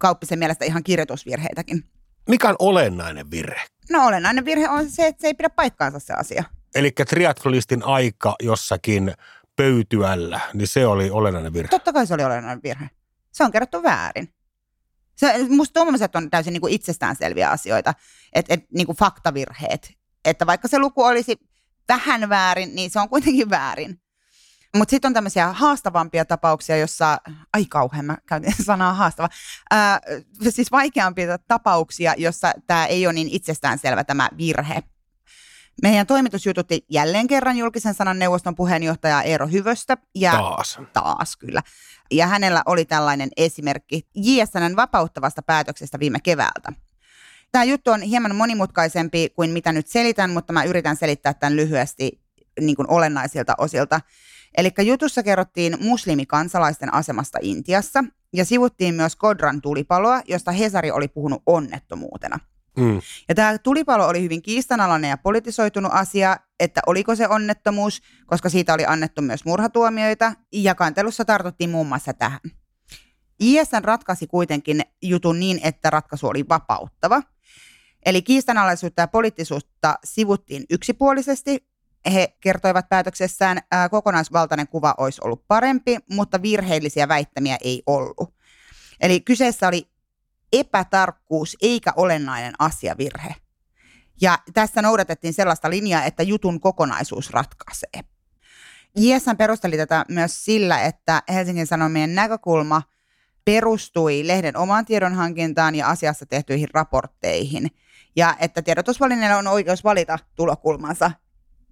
kauppisen 0.00 0.38
mielestä 0.38 0.64
ihan 0.64 0.84
kirjoitusvirheitäkin. 0.84 1.84
Mikä 2.28 2.48
on 2.48 2.56
olennainen 2.58 3.30
virhe? 3.30 3.60
No 3.90 4.06
olennainen 4.06 4.44
virhe 4.44 4.68
on 4.68 4.90
se, 4.90 5.06
että 5.06 5.20
se 5.20 5.26
ei 5.26 5.34
pidä 5.34 5.50
paikkaansa 5.50 5.98
se 5.98 6.12
asia. 6.12 6.44
Eli 6.74 6.90
triathlonistin 6.90 7.84
aika 7.84 8.34
jossakin 8.42 9.14
pöytyällä, 9.60 10.40
niin 10.54 10.68
se 10.68 10.86
oli 10.86 11.10
olennainen 11.10 11.52
virhe. 11.52 11.68
Totta 11.68 11.92
kai 11.92 12.06
se 12.06 12.14
oli 12.14 12.24
olennainen 12.24 12.62
virhe. 12.62 12.90
Se 13.32 13.44
on 13.44 13.50
kerrottu 13.50 13.82
väärin. 13.82 14.34
Se, 15.16 15.34
musta 15.48 15.74
tuommoiset 15.74 16.16
on 16.16 16.30
täysin 16.30 16.52
niin 16.52 16.60
kuin 16.60 16.72
itsestäänselviä 16.72 17.50
asioita, 17.50 17.94
että 18.32 18.54
et, 18.54 18.64
niin 18.74 18.86
kuin 18.86 18.96
faktavirheet. 18.96 19.92
Että 20.24 20.46
vaikka 20.46 20.68
se 20.68 20.78
luku 20.78 21.02
olisi 21.02 21.36
vähän 21.88 22.28
väärin, 22.28 22.74
niin 22.74 22.90
se 22.90 23.00
on 23.00 23.08
kuitenkin 23.08 23.50
väärin. 23.50 24.00
Mutta 24.76 24.90
sitten 24.90 25.08
on 25.08 25.14
tämmöisiä 25.14 25.52
haastavampia 25.52 26.24
tapauksia, 26.24 26.76
jossa, 26.76 27.18
ai 27.52 27.64
kauhean, 27.64 28.04
mä 28.04 28.18
käytin 28.26 28.54
sanaa 28.64 28.94
haastava, 28.94 29.28
ää, 29.70 30.00
siis 30.50 30.72
vaikeampia 30.72 31.38
tapauksia, 31.38 32.14
jossa 32.18 32.52
tämä 32.66 32.86
ei 32.86 33.06
ole 33.06 33.12
niin 33.12 33.28
itsestäänselvä 33.28 34.04
tämä 34.04 34.28
virhe. 34.36 34.82
Meidän 35.82 36.06
toimitus 36.06 36.46
jututti 36.46 36.84
jälleen 36.88 37.26
kerran 37.26 37.56
julkisen 37.56 37.94
sanan 37.94 38.18
neuvoston 38.18 38.54
puheenjohtaja 38.54 39.22
Eero 39.22 39.46
Hyvöstä. 39.46 39.96
Ja 40.14 40.30
taas. 40.30 40.78
Taas, 40.92 41.36
kyllä. 41.36 41.62
Ja 42.10 42.26
hänellä 42.26 42.62
oli 42.66 42.84
tällainen 42.84 43.28
esimerkki 43.36 44.08
JSNn 44.14 44.76
vapauttavasta 44.76 45.42
päätöksestä 45.42 45.98
viime 45.98 46.20
keväältä. 46.20 46.72
Tämä 47.52 47.64
juttu 47.64 47.90
on 47.90 48.02
hieman 48.02 48.34
monimutkaisempi 48.34 49.28
kuin 49.36 49.50
mitä 49.50 49.72
nyt 49.72 49.86
selitän, 49.86 50.30
mutta 50.30 50.52
mä 50.52 50.64
yritän 50.64 50.96
selittää 50.96 51.34
tämän 51.34 51.56
lyhyesti 51.56 52.20
niin 52.60 52.76
kuin 52.76 52.90
olennaisilta 52.90 53.54
osilta. 53.58 54.00
Eli 54.56 54.70
jutussa 54.78 55.22
kerrottiin 55.22 55.76
muslimikansalaisten 55.80 56.94
asemasta 56.94 57.38
Intiassa 57.42 58.04
ja 58.32 58.44
sivuttiin 58.44 58.94
myös 58.94 59.16
Kodran 59.16 59.60
tulipaloa, 59.60 60.22
josta 60.28 60.52
Hesari 60.52 60.90
oli 60.90 61.08
puhunut 61.08 61.42
onnettomuutena. 61.46 62.38
Mm. 62.76 63.00
Ja 63.28 63.34
tämä 63.34 63.58
tulipalo 63.58 64.06
oli 64.06 64.22
hyvin 64.22 64.42
kiistanalainen 64.42 65.10
ja 65.10 65.18
politisoitunut 65.18 65.92
asia, 65.94 66.36
että 66.60 66.80
oliko 66.86 67.14
se 67.14 67.28
onnettomuus, 67.28 68.02
koska 68.26 68.48
siitä 68.48 68.74
oli 68.74 68.84
annettu 68.86 69.22
myös 69.22 69.44
murhatuomioita, 69.44 70.32
ja 70.52 70.74
kantelussa 70.74 71.24
tartuttiin 71.24 71.70
muun 71.70 71.86
muassa 71.86 72.12
tähän. 72.12 72.40
ISN 73.40 73.84
ratkaisi 73.84 74.26
kuitenkin 74.26 74.80
jutun 75.02 75.40
niin, 75.40 75.60
että 75.62 75.90
ratkaisu 75.90 76.26
oli 76.26 76.48
vapauttava. 76.48 77.22
Eli 78.06 78.22
kiistanalaisuutta 78.22 79.02
ja 79.02 79.08
poliittisuutta 79.08 79.94
sivuttiin 80.04 80.64
yksipuolisesti. 80.70 81.66
He 82.12 82.36
kertoivat 82.40 82.88
päätöksessään, 82.88 83.58
että 83.58 83.88
kokonaisvaltainen 83.88 84.68
kuva 84.68 84.94
olisi 84.98 85.20
ollut 85.24 85.44
parempi, 85.48 85.96
mutta 86.10 86.42
virheellisiä 86.42 87.08
väittämiä 87.08 87.58
ei 87.64 87.82
ollut. 87.86 88.34
Eli 89.00 89.20
kyseessä 89.20 89.68
oli 89.68 89.89
epätarkkuus 90.52 91.56
eikä 91.62 91.92
olennainen 91.96 92.52
asiavirhe. 92.58 93.34
Ja 94.20 94.38
tässä 94.54 94.82
noudatettiin 94.82 95.34
sellaista 95.34 95.70
linjaa, 95.70 96.04
että 96.04 96.22
jutun 96.22 96.60
kokonaisuus 96.60 97.30
ratkaisee. 97.30 98.00
JSN 98.96 99.36
perusteli 99.36 99.76
tätä 99.76 100.04
myös 100.08 100.44
sillä, 100.44 100.82
että 100.82 101.22
Helsingin 101.28 101.66
Sanomien 101.66 102.14
näkökulma 102.14 102.82
perustui 103.44 104.26
lehden 104.26 104.56
omaan 104.56 104.84
tiedonhankintaan 104.84 105.74
ja 105.74 105.88
asiassa 105.88 106.26
tehtyihin 106.26 106.68
raportteihin. 106.74 107.70
Ja 108.16 108.36
että 108.40 108.62
tiedotusvälineellä 108.62 109.38
on 109.38 109.46
oikeus 109.46 109.84
valita 109.84 110.18
tulokulmansa. 110.36 111.10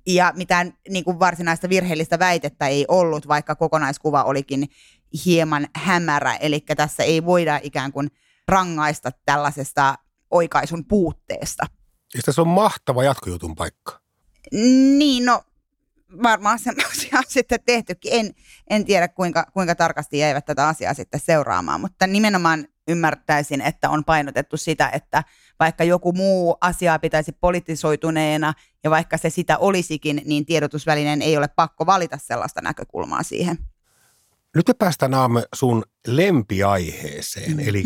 Ja 0.07 0.33
mitään 0.37 0.75
niin 0.89 1.05
kuin 1.05 1.19
varsinaista 1.19 1.69
virheellistä 1.69 2.19
väitettä 2.19 2.67
ei 2.67 2.85
ollut, 2.89 3.29
vaikka 3.29 3.55
kokonaiskuva 3.55 4.23
olikin 4.23 4.69
hieman 5.25 5.69
hämärä. 5.77 6.35
Eli 6.35 6.61
tässä 6.61 7.03
ei 7.03 7.25
voida 7.25 7.61
ikään 7.63 7.93
kuin– 7.93 8.11
rangaista 8.49 9.11
tällaisesta 9.27 9.95
oikaisun 10.31 10.85
puutteesta. 10.85 11.67
Ja 12.15 12.23
tässä 12.25 12.43
on 12.43 12.49
mahtava 12.49 13.05
jatkojutun 13.05 13.55
paikka. 13.55 14.01
Niin, 14.53 15.25
no 15.25 15.43
varmaan 16.23 16.59
semmoisia 16.59 17.19
on 17.19 17.25
sitten 17.29 17.59
tehtykin. 17.67 18.13
En, 18.15 18.35
en 18.71 18.85
tiedä, 18.85 19.09
kuinka, 19.09 19.47
kuinka 19.53 19.75
tarkasti 19.75 20.19
jäivät 20.19 20.47
tätä 20.47 20.69
asiaa 20.69 20.95
sitten 20.95 21.21
seuraamaan, 21.21 21.81
mutta 21.81 22.07
nimenomaan 22.07 22.69
ymmärtäisin, 22.89 23.61
että 23.61 23.91
on 23.91 24.05
painotettu 24.05 24.57
sitä, 24.57 24.89
että 24.89 25.25
vaikka 25.61 25.85
joku 25.85 26.13
muu 26.13 26.57
asia 26.61 26.99
pitäisi 26.99 27.33
politisoituneena 27.33 28.55
ja 28.85 28.91
vaikka 28.91 29.19
se 29.19 29.31
sitä 29.31 29.59
olisikin, 29.59 30.23
niin 30.25 30.47
tiedotusvälineen 30.47 31.23
ei 31.23 31.37
ole 31.37 31.49
pakko 31.49 31.87
valita 31.87 32.19
sellaista 32.19 32.61
näkökulmaa 32.61 33.23
siihen. 33.23 33.59
Nyt 34.57 34.69
me 34.69 34.75
päästään 34.75 35.15
Aamme 35.15 35.43
sun 35.55 35.83
lempiaiheeseen, 36.07 37.51
mm-hmm. 37.51 37.69
eli 37.69 37.83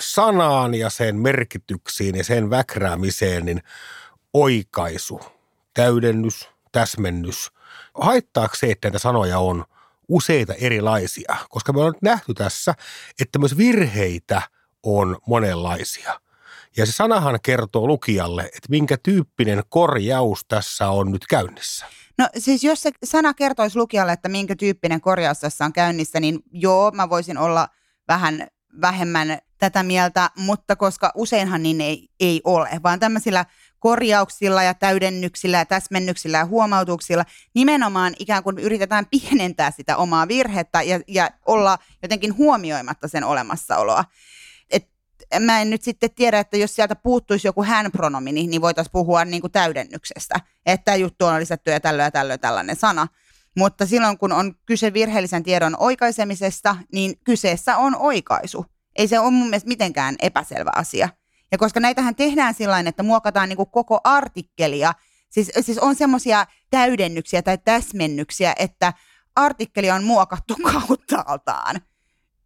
sanaan 0.00 0.74
ja 0.74 0.90
sen 0.90 1.16
merkityksiin 1.16 2.16
ja 2.16 2.24
sen 2.24 2.50
väkräämiseen, 2.50 3.44
niin 3.44 3.62
oikaisu, 4.32 5.20
täydennys, 5.74 6.48
täsmennys. 6.72 7.50
Haittaako 7.94 8.54
se, 8.54 8.70
että 8.70 8.88
näitä 8.88 8.98
sanoja 8.98 9.38
on 9.38 9.64
useita 10.08 10.54
erilaisia? 10.54 11.36
Koska 11.48 11.72
me 11.72 11.78
ollaan 11.78 11.92
nyt 11.92 12.02
nähty 12.02 12.34
tässä, 12.34 12.74
että 13.20 13.38
myös 13.38 13.56
virheitä 13.56 14.42
on 14.82 15.18
monenlaisia. 15.26 16.20
Ja 16.76 16.86
se 16.86 16.92
sanahan 16.92 17.38
kertoo 17.42 17.86
lukijalle, 17.86 18.42
että 18.42 18.68
minkä 18.68 18.96
tyyppinen 19.02 19.62
korjaus 19.68 20.44
tässä 20.48 20.88
on 20.88 21.12
nyt 21.12 21.26
käynnissä. 21.26 21.86
No 22.18 22.28
siis 22.38 22.64
jos 22.64 22.82
se 22.82 22.90
sana 23.04 23.34
kertoisi 23.34 23.78
lukijalle, 23.78 24.12
että 24.12 24.28
minkä 24.28 24.56
tyyppinen 24.56 25.00
korjaus 25.00 25.38
tässä 25.38 25.64
on 25.64 25.72
käynnissä, 25.72 26.20
niin 26.20 26.40
joo, 26.52 26.90
mä 26.90 27.10
voisin 27.10 27.38
olla 27.38 27.68
vähän 28.08 28.48
vähemmän 28.80 29.38
tätä 29.60 29.82
mieltä, 29.82 30.30
mutta 30.36 30.76
koska 30.76 31.12
useinhan 31.14 31.62
niin 31.62 31.80
ei, 31.80 32.08
ei 32.20 32.40
ole, 32.44 32.80
vaan 32.82 33.00
tämmöisillä 33.00 33.44
korjauksilla 33.78 34.62
ja 34.62 34.74
täydennyksillä 34.74 35.58
ja 35.58 35.64
täsmennyksillä 35.64 36.38
ja 36.38 36.46
huomautuksilla 36.46 37.24
nimenomaan 37.54 38.14
ikään 38.18 38.42
kuin 38.42 38.58
yritetään 38.58 39.06
pienentää 39.06 39.70
sitä 39.70 39.96
omaa 39.96 40.28
virhettä 40.28 40.82
ja, 40.82 41.00
ja 41.08 41.30
olla 41.46 41.78
jotenkin 42.02 42.36
huomioimatta 42.36 43.08
sen 43.08 43.24
olemassaoloa. 43.24 44.04
Et 44.70 44.88
mä 45.40 45.60
en 45.60 45.70
nyt 45.70 45.82
sitten 45.82 46.10
tiedä, 46.14 46.38
että 46.38 46.56
jos 46.56 46.74
sieltä 46.74 46.96
puuttuisi 46.96 47.48
joku 47.48 47.62
hän-pronomi, 47.62 48.32
niin 48.32 48.60
voitaisiin 48.60 48.92
puhua 48.92 49.24
niin 49.24 49.40
kuin 49.40 49.52
täydennyksestä, 49.52 50.34
että 50.66 50.94
juttu 50.94 51.24
on 51.24 51.40
lisätty 51.40 51.70
ja 51.70 51.80
tällöin 51.80 52.04
ja 52.04 52.10
tällöin 52.10 52.40
tällainen 52.40 52.76
sana. 52.76 53.08
Mutta 53.56 53.86
silloin 53.86 54.18
kun 54.18 54.32
on 54.32 54.54
kyse 54.66 54.92
virheellisen 54.92 55.42
tiedon 55.42 55.76
oikaisemisesta, 55.78 56.76
niin 56.92 57.14
kyseessä 57.24 57.76
on 57.76 57.96
oikaisu. 57.96 58.66
Ei 58.96 59.08
se 59.08 59.18
ole 59.18 59.30
mun 59.30 59.46
mielestä 59.46 59.68
mitenkään 59.68 60.16
epäselvä 60.18 60.70
asia. 60.76 61.08
Ja 61.52 61.58
koska 61.58 61.80
näitähän 61.80 62.14
tehdään 62.14 62.54
sillä 62.54 62.80
että 62.80 63.02
muokataan 63.02 63.48
niin 63.48 63.56
kuin 63.56 63.70
koko 63.70 64.00
artikkelia, 64.04 64.92
siis, 65.30 65.50
siis 65.60 65.78
on 65.78 65.96
semmoisia 65.96 66.46
täydennyksiä 66.70 67.42
tai 67.42 67.58
täsmennyksiä, 67.58 68.52
että 68.58 68.92
artikkeli 69.36 69.90
on 69.90 70.04
muokattu 70.04 70.56
kauttaaltaan. 70.72 71.80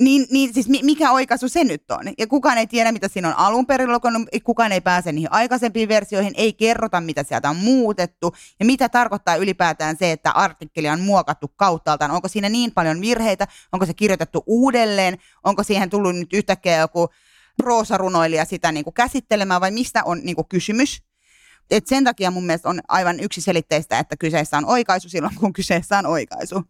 Niin, 0.00 0.26
niin 0.30 0.54
siis 0.54 0.68
mikä 0.68 1.12
oikaisu 1.12 1.48
se 1.48 1.64
nyt 1.64 1.90
on? 1.90 2.12
Ja 2.18 2.26
kukaan 2.26 2.58
ei 2.58 2.66
tiedä, 2.66 2.92
mitä 2.92 3.08
siinä 3.08 3.28
on 3.28 3.34
alun 3.38 3.66
perin 3.66 3.92
lukenut, 3.92 4.22
kukaan 4.44 4.72
ei 4.72 4.80
pääse 4.80 5.12
niihin 5.12 5.32
aikaisempiin 5.32 5.88
versioihin, 5.88 6.34
ei 6.36 6.52
kerrota, 6.52 7.00
mitä 7.00 7.22
sieltä 7.22 7.50
on 7.50 7.56
muutettu, 7.56 8.34
ja 8.60 8.66
mitä 8.66 8.88
tarkoittaa 8.88 9.36
ylipäätään 9.36 9.96
se, 9.96 10.12
että 10.12 10.30
artikkeli 10.30 10.88
on 10.88 11.00
muokattu 11.00 11.52
kauttaaltaan. 11.56 12.10
Onko 12.10 12.28
siinä 12.28 12.48
niin 12.48 12.72
paljon 12.72 13.00
virheitä, 13.00 13.46
onko 13.72 13.86
se 13.86 13.94
kirjoitettu 13.94 14.42
uudelleen, 14.46 15.18
onko 15.44 15.62
siihen 15.62 15.90
tullut 15.90 16.16
nyt 16.16 16.32
yhtäkkiä 16.32 16.76
joku 16.76 17.08
proosarunoilija 17.56 18.44
sitä 18.44 18.72
niin 18.72 18.84
kuin 18.84 18.94
käsittelemään, 18.94 19.60
vai 19.60 19.70
mistä 19.70 20.04
on 20.04 20.20
niin 20.22 20.36
kuin 20.36 20.48
kysymys? 20.48 21.02
Et 21.70 21.86
sen 21.86 22.04
takia 22.04 22.30
mun 22.30 22.46
mielestä 22.46 22.68
on 22.68 22.80
aivan 22.88 23.20
yksiselitteistä, 23.20 23.98
että 23.98 24.16
kyseessä 24.16 24.56
on 24.56 24.64
oikaisu 24.64 25.08
silloin, 25.08 25.34
kun 25.40 25.52
kyseessä 25.52 25.98
on 25.98 26.06
oikaisu. 26.06 26.62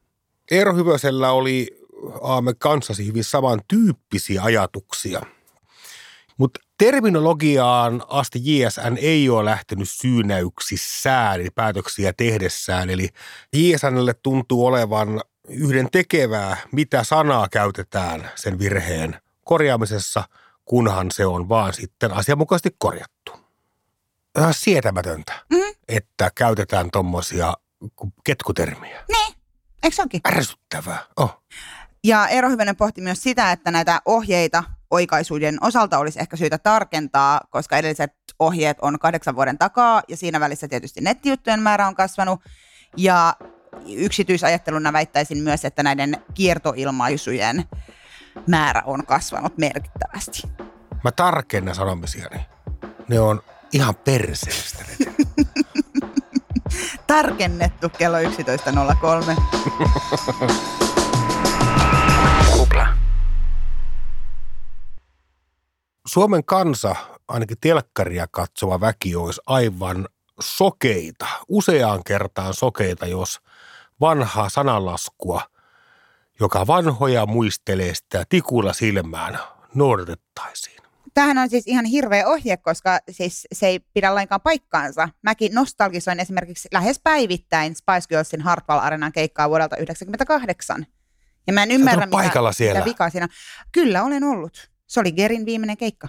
Eero 0.50 0.75
Hyvösellä 0.75 1.33
oli 1.33 1.83
Aame 2.23 2.54
kanssasi 2.58 3.06
hyvin 3.06 3.25
samantyyppisiä 3.25 4.42
ajatuksia. 4.42 5.20
Mutta 6.37 6.61
terminologiaan 6.78 8.02
asti 8.08 8.38
JSN 8.42 8.99
ei 9.00 9.28
ole 9.28 9.44
lähtenyt 9.44 9.88
syynäyksissään, 9.88 11.40
eli 11.40 11.50
päätöksiä 11.54 12.12
tehdessään. 12.12 12.90
Eli 12.90 13.08
JSNlle 13.52 14.14
tuntuu 14.23 14.66
olevan 14.66 15.20
yhden 15.49 15.88
tekevää, 15.92 16.56
mitä 16.73 17.04
sanaa 17.04 17.49
käytetään 17.49 18.30
sen 18.34 18.58
virheen 18.58 19.20
korjaamisessa, 19.44 20.25
kunhan 20.64 21.11
se 21.11 21.26
on 21.26 21.49
vaan 21.49 21.73
sitten 21.73 22.12
asianmukaisesti 22.12 22.76
korjattu. 22.78 23.32
Ihan 24.38 24.54
sietämätöntä, 24.54 25.32
mm. 25.50 25.75
että 25.88 26.30
käytetään 26.34 26.90
tuommoisia 26.90 27.54
ketkutermiä. 28.25 29.04
Niin, 29.08 29.34
eikö 29.82 29.96
se 29.96 30.02
onkin? 30.02 30.20
Ärsyttävää. 30.28 31.06
Oh. 31.16 31.42
Ja 32.04 32.28
Eero 32.28 32.50
Hyvönen 32.50 32.76
pohti 32.76 33.00
myös 33.00 33.23
sitä, 33.23 33.52
että 33.52 33.70
näitä 33.70 34.00
ohjeita 34.04 34.64
oikaisuiden 34.90 35.58
osalta 35.61 35.99
olisi 35.99 36.20
ehkä 36.20 36.37
syytä 36.37 36.58
tarkentaa, 36.58 37.40
koska 37.50 37.76
edelliset 37.76 38.12
ohjeet 38.38 38.76
on 38.82 38.99
kahdeksan 38.99 39.37
vuoden 39.37 39.58
takaa 39.58 40.02
ja 40.08 40.16
siinä 40.16 40.40
välissä 40.40 40.68
tietysti 40.68 41.00
nettijuttujen 41.00 41.62
määrä 41.62 41.87
on 41.87 41.94
kasvanut. 41.94 42.40
Ja 42.96 43.37
yksityisajatteluna 43.96 44.92
väittäisin 44.92 45.38
myös, 45.38 45.64
että 45.64 45.82
näiden 45.82 46.16
kiertoilmaisujen 46.34 47.64
määrä 48.46 48.82
on 48.87 49.06
kasvanut 49.06 49.58
merkittävästi. 49.58 50.42
Mä 51.04 51.12
tarkennan 51.12 51.75
sanomisiani. 51.75 52.46
Ne 53.08 53.20
on 53.20 53.42
ihan 53.73 53.94
perseestä. 53.94 54.84
Tarkennettu 57.06 57.88
kello 57.88 58.18
11.03. 58.18 59.40
Suomen 66.14 66.44
kansa, 66.44 66.97
ainakin 67.28 67.56
telkkaria 67.61 68.26
katsova 68.30 68.80
väki, 68.80 69.16
olisi 69.16 69.40
aivan 69.47 70.09
sokeita, 70.40 71.26
useaan 71.49 72.04
kertaan 72.04 72.54
sokeita, 72.54 73.06
jos 73.06 73.40
vanhaa 74.00 74.49
sananlaskua, 74.49 75.42
joka 76.40 76.66
vanhoja 76.66 77.26
muistelee 77.26 77.94
sitä 77.94 78.25
tikulla 78.28 78.73
silmään, 78.73 79.38
noudatettaisiin. 79.75 80.83
Tämähän 81.14 81.38
on 81.38 81.50
siis 81.50 81.66
ihan 81.66 81.85
hirveä 81.85 82.28
ohje, 82.28 82.56
koska 82.56 82.99
siis 83.11 83.47
se 83.52 83.66
ei 83.66 83.80
pidä 83.80 84.14
lainkaan 84.14 84.40
paikkaansa. 84.40 85.09
Mäkin 85.23 85.54
nostalgisoin 85.54 86.21
esimerkiksi 86.21 86.68
lähes 86.73 87.00
päivittäin 87.04 87.75
Spice 87.75 88.09
Girlsin 88.09 88.40
Hartwell 88.40 88.80
Arenan 88.80 89.12
keikkaa 89.12 89.49
vuodelta 89.49 89.76
1998. 89.76 90.87
Ja 91.47 91.52
mä 91.52 91.62
en 91.62 91.71
ymmärrä, 91.71 92.06
mitä, 92.06 92.16
paikalla 92.16 92.52
siellä. 92.52 92.78
mitä 92.78 92.90
vikaa 92.90 93.11
siinä. 93.11 93.28
Kyllä 93.73 94.02
olen 94.02 94.25
ollut. 94.25 94.74
Se 94.86 95.00
oli 95.00 95.12
Gerin 95.12 95.46
viimeinen 95.46 95.76
keikka. 95.76 96.08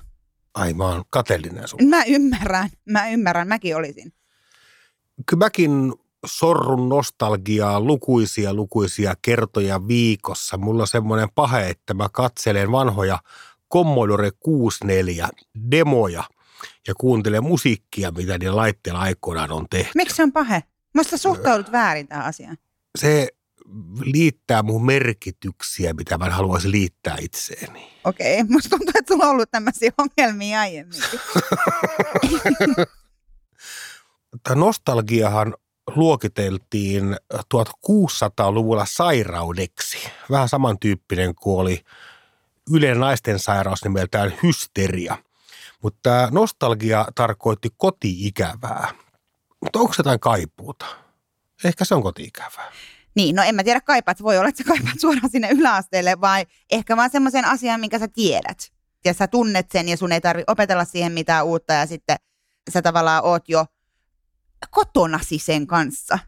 Ai 0.54 0.74
mä 0.74 0.86
oon 0.86 1.04
kateellinen 1.10 1.68
sun. 1.68 1.80
Mä 1.90 2.04
ymmärrän, 2.04 2.70
mä 2.90 3.10
ymmärrän, 3.10 3.48
mäkin 3.48 3.76
olisin. 3.76 4.14
Kyllä 5.26 5.46
mäkin 5.46 5.94
sorrun 6.26 6.90
nostalgiaa 6.90 7.80
lukuisia 7.80 8.54
lukuisia 8.54 9.16
kertoja 9.22 9.88
viikossa. 9.88 10.58
Mulla 10.58 10.84
on 10.84 10.88
semmoinen 10.88 11.28
pahe, 11.36 11.70
että 11.70 11.94
mä 11.94 12.10
katselen 12.12 12.72
vanhoja 12.72 13.20
Commodore 13.74 14.32
64 14.40 15.30
demoja 15.72 16.24
ja 16.88 16.96
kuuntelen 16.96 17.44
musiikkia, 17.44 18.12
mitä 18.12 18.38
niillä 18.38 18.56
laitteilla 18.56 19.00
aikoinaan 19.00 19.52
on 19.52 19.66
tehty. 19.70 19.92
Miksi 19.96 20.16
se 20.16 20.24
on 20.24 20.32
pahe? 20.32 20.64
Musta 20.96 21.18
suhtaudut 21.18 21.72
väärin 21.72 22.08
tähän 22.08 22.26
asiaan. 22.26 22.58
Se 22.98 23.28
liittää 24.02 24.64
mun 24.64 24.86
merkityksiä, 24.86 25.94
mitä 25.94 26.18
mä 26.18 26.30
haluaisin 26.30 26.72
liittää 26.72 27.18
itseeni. 27.22 27.92
Okei, 28.04 28.42
okay. 28.42 28.48
musta 28.54 28.70
tuntuu, 28.70 28.92
että 28.96 29.14
sulla 29.14 29.26
on 29.26 29.32
ollut 29.32 29.52
tämmöisiä 29.52 29.92
ongelmia 29.98 30.60
aiemmin. 30.60 31.00
Tämä 34.44 34.56
nostalgiahan 34.56 35.56
luokiteltiin 35.96 37.16
1600-luvulla 37.34 38.86
sairaudeksi. 38.90 39.98
Vähän 40.32 40.50
samantyyppinen 40.50 41.36
kuin 41.36 41.60
oli 41.60 41.82
yleinen 42.72 43.00
naisten 43.00 43.40
sairaus 43.40 43.84
nimeltään 43.84 44.34
hysteria. 44.44 45.18
Mutta 45.82 46.30
nostalgia 46.32 47.06
tarkoitti 47.16 47.70
koti-ikävää. 47.78 48.94
Mutta 49.62 49.80
onko 49.80 49.94
se 49.94 50.00
jotain 50.00 50.20
kaipuuta? 50.20 50.86
Ehkä 51.64 51.86
se 51.86 51.96
on 51.96 52.04
koti-ikävää. 52.04 52.72
Niin, 53.16 53.36
no 53.36 53.44
en 53.44 53.56
mä 53.56 53.64
tiedä 53.64 53.82
kaipaat, 53.82 54.24
voi 54.24 54.38
olla, 54.38 54.50
että 54.50 54.64
sä 54.64 54.68
kaipaat 54.68 55.00
suoraan 55.00 55.30
sinne 55.30 55.50
yläasteelle, 55.52 56.22
vai 56.22 56.46
ehkä 56.72 56.98
vaan 56.98 57.10
semmoisen 57.10 57.46
asian, 57.46 57.80
minkä 57.80 58.00
sä 58.00 58.08
tiedät. 58.08 58.72
Ja 59.06 59.14
sä 59.14 59.28
tunnet 59.28 59.72
sen 59.72 59.90
ja 59.90 59.98
sun 59.98 60.12
ei 60.12 60.22
tarvi 60.22 60.44
opetella 60.48 60.86
siihen 60.86 61.12
mitään 61.12 61.46
uutta 61.46 61.74
ja 61.74 61.86
sitten 61.86 62.18
sä 62.74 62.82
tavallaan 62.82 63.24
oot 63.24 63.50
jo 63.50 63.66
kotonasi 64.70 65.40
sen 65.40 65.68
kanssa. 65.68 66.20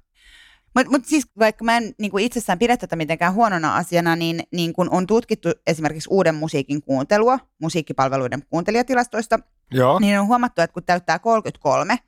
Mutta 0.75 0.91
mut 0.91 1.05
siis 1.05 1.25
vaikka 1.39 1.63
mä 1.65 1.77
en 1.77 1.93
niin 1.99 2.11
kuin 2.11 2.23
itsessään 2.23 2.59
pidä 2.59 2.77
tätä 2.77 2.95
mitenkään 2.95 3.33
huonona 3.33 3.75
asiana, 3.75 4.15
niin, 4.15 4.43
niin 4.51 4.73
kun 4.73 4.89
on 4.89 5.07
tutkittu 5.07 5.49
esimerkiksi 5.67 6.09
uuden 6.11 6.35
musiikin 6.35 6.81
kuuntelua, 6.81 7.39
musiikkipalveluiden 7.61 8.43
kuuntelijatilastoista, 8.49 9.39
Joo. 9.71 9.99
niin 9.99 10.19
on 10.19 10.27
huomattu, 10.27 10.61
että 10.61 10.73
kun 10.73 10.83
täyttää 10.83 11.19
33, 11.19 11.99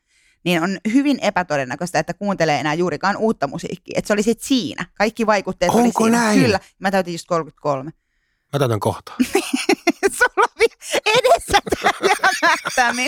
niin 0.46 0.64
on 0.64 0.78
hyvin 0.94 1.20
epätodennäköistä, 1.22 2.00
että 2.00 2.14
kuuntelee 2.14 2.60
enää 2.60 2.74
juurikaan 2.74 3.18
uutta 3.18 3.48
musiikkia. 3.48 3.94
Että 3.98 4.08
se 4.08 4.14
oli 4.14 4.24
sitten 4.24 4.48
siinä. 4.48 4.86
Kaikki 4.98 5.26
vaikutteet 5.26 5.72
Onko 5.72 6.04
oli 6.04 6.12
siinä. 6.12 6.24
näin? 6.24 6.42
Kyllä. 6.42 6.60
Mä 6.80 6.92
täytin 6.92 7.14
just 7.14 7.26
33. 7.28 7.92
Mä 8.54 8.60
täytän 8.60 8.80
kohta. 8.80 9.14
Sulla 10.18 10.48
on 10.60 10.68
edessä 11.06 11.60
tämä 12.76 13.02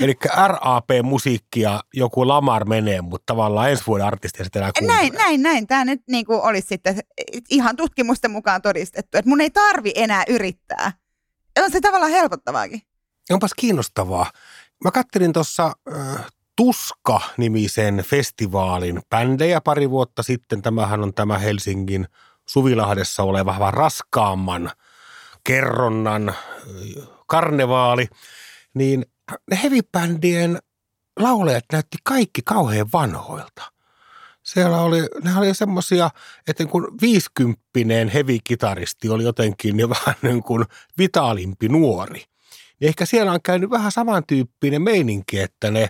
Eli 0.00 0.14
RAP-musiikkia 0.46 1.80
joku 1.94 2.28
Lamar 2.28 2.64
menee, 2.64 3.00
mutta 3.00 3.22
tavallaan 3.26 3.70
ensi 3.70 3.82
vuoden 3.86 4.06
artisti 4.06 4.44
sitten 4.44 4.62
enää 4.62 4.72
Näin, 4.82 5.12
näin, 5.12 5.42
näin. 5.42 5.66
Tämä 5.66 5.84
nyt 5.84 6.00
niin 6.08 6.26
kuin 6.26 6.40
olisi 6.40 6.68
sitten 6.68 7.00
ihan 7.50 7.76
tutkimusten 7.76 8.30
mukaan 8.30 8.62
todistettu, 8.62 9.18
että 9.18 9.28
mun 9.28 9.40
ei 9.40 9.50
tarvi 9.50 9.92
enää 9.94 10.24
yrittää. 10.28 10.92
On 11.64 11.70
se 11.70 11.80
tavallaan 11.80 12.12
helpottavaakin. 12.12 12.82
Onpas 13.30 13.54
kiinnostavaa. 13.54 14.30
Mä 14.84 14.90
kattelin 14.90 15.32
tuossa 15.32 15.72
äh, 15.96 16.26
Tuska-nimisen 16.56 17.96
festivaalin 17.96 19.02
bändejä 19.10 19.60
pari 19.60 19.90
vuotta 19.90 20.22
sitten. 20.22 20.62
Tämähän 20.62 21.02
on 21.02 21.14
tämä 21.14 21.38
Helsingin 21.38 22.08
Suvilahdessa 22.48 23.22
oleva 23.22 23.58
vähän 23.58 23.74
raskaamman 23.74 24.70
kerronnan 25.44 26.34
karnevaali. 27.26 28.08
Niin 28.74 29.06
ne 29.50 29.58
heavy-bändien 29.62 30.58
laulajat 31.20 31.64
näytti 31.72 31.98
kaikki 32.04 32.42
kauhean 32.44 32.88
vanhoilta. 32.92 33.72
Siellä 34.42 34.80
oli, 34.80 35.00
ne 35.22 35.38
oli 35.38 35.54
semmoisia, 35.54 36.10
että 36.48 36.66
kun 36.66 36.96
viisikymppinen 37.00 38.08
heavy-kitaristi 38.08 39.08
oli 39.08 39.24
jotenkin 39.24 39.78
jo 39.78 39.88
vähän 40.04 40.16
niin 40.22 40.42
kuin 40.42 40.64
vitaalimpi 40.98 41.68
nuori– 41.68 42.24
niin 42.80 42.88
ehkä 42.88 43.06
siellä 43.06 43.32
on 43.32 43.42
käynyt 43.42 43.70
vähän 43.70 43.92
samantyyppinen 43.92 44.82
meininki, 44.82 45.40
että 45.40 45.70
ne 45.70 45.88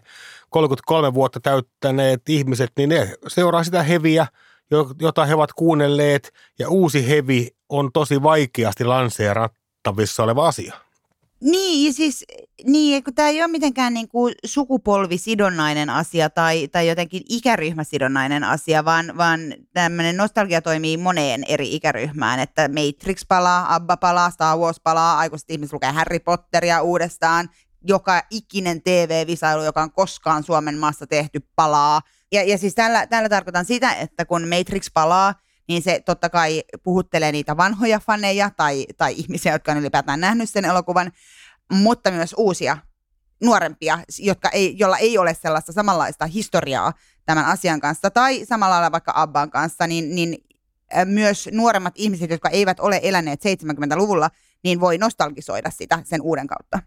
33 0.50 1.14
vuotta 1.14 1.40
täyttäneet 1.40 2.28
ihmiset, 2.28 2.72
niin 2.76 2.88
ne 2.88 3.14
seuraa 3.28 3.64
sitä 3.64 3.82
heviä, 3.82 4.26
jota 5.00 5.24
he 5.24 5.34
ovat 5.34 5.52
kuunnelleet, 5.52 6.32
ja 6.58 6.68
uusi 6.68 7.08
hevi 7.08 7.48
on 7.68 7.92
tosi 7.92 8.22
vaikeasti 8.22 8.84
lanseerattavissa 8.84 10.22
oleva 10.22 10.48
asia. 10.48 10.85
Niin, 11.40 11.94
siis 11.94 12.24
niin, 12.64 13.04
kun 13.04 13.14
tämä 13.14 13.28
ei 13.28 13.42
ole 13.42 13.50
mitenkään 13.50 13.94
niin 13.94 14.08
kuin 14.08 14.34
sukupolvisidonnainen 14.44 15.90
asia 15.90 16.30
tai, 16.30 16.68
tai 16.68 16.88
jotenkin 16.88 17.22
ikäryhmäsidonnainen 17.28 18.44
asia, 18.44 18.84
vaan, 18.84 19.16
vaan 19.16 19.40
tämmöinen 19.72 20.16
nostalgia 20.16 20.62
toimii 20.62 20.96
moneen 20.96 21.44
eri 21.48 21.74
ikäryhmään, 21.74 22.40
että 22.40 22.68
Matrix 22.68 23.26
palaa, 23.28 23.74
Abba 23.74 23.96
palaa, 23.96 24.30
Star 24.30 24.58
Wars 24.58 24.80
palaa, 24.80 25.18
aikuiset 25.18 25.50
ihmiset 25.50 25.72
lukee 25.72 25.90
Harry 25.90 26.18
Potteria 26.18 26.82
uudestaan, 26.82 27.48
joka 27.84 28.22
ikinen 28.30 28.82
TV-visailu, 28.82 29.64
joka 29.64 29.82
on 29.82 29.92
koskaan 29.92 30.42
Suomen 30.42 30.78
maassa 30.78 31.06
tehty, 31.06 31.40
palaa. 31.56 32.00
Ja, 32.32 32.42
ja 32.42 32.58
siis 32.58 32.74
tällä, 32.74 33.06
tällä 33.06 33.28
tarkoitan 33.28 33.64
sitä, 33.64 33.92
että 33.94 34.24
kun 34.24 34.48
Matrix 34.48 34.86
palaa, 34.94 35.34
niin 35.68 35.82
se 35.82 36.00
totta 36.00 36.28
kai 36.28 36.62
puhuttelee 36.82 37.32
niitä 37.32 37.56
vanhoja 37.56 38.00
faneja 38.00 38.50
tai, 38.50 38.86
tai 38.96 39.14
ihmisiä, 39.16 39.52
jotka 39.52 39.72
on 39.72 39.78
ylipäätään 39.78 40.20
nähnyt 40.20 40.50
sen 40.50 40.64
elokuvan, 40.64 41.12
mutta 41.72 42.10
myös 42.10 42.34
uusia 42.38 42.78
nuorempia, 43.44 43.98
jotka 44.18 44.48
ei, 44.48 44.74
jolla 44.78 44.98
ei 44.98 45.18
ole 45.18 45.34
sellaista 45.34 45.72
samanlaista 45.72 46.26
historiaa 46.26 46.92
tämän 47.26 47.44
asian 47.44 47.80
kanssa, 47.80 48.10
tai 48.10 48.44
samalla 48.44 48.74
lailla 48.74 48.92
vaikka 48.92 49.12
Abban 49.14 49.50
kanssa, 49.50 49.86
niin, 49.86 50.14
niin 50.14 50.38
myös 51.04 51.48
nuoremmat 51.52 51.94
ihmiset, 51.96 52.30
jotka 52.30 52.48
eivät 52.48 52.80
ole 52.80 53.00
eläneet 53.02 53.40
70-luvulla, 53.44 54.30
niin 54.64 54.80
voi 54.80 54.98
nostalgisoida 54.98 55.70
sitä 55.70 56.02
sen 56.04 56.22
uuden 56.22 56.46
kautta 56.46 56.82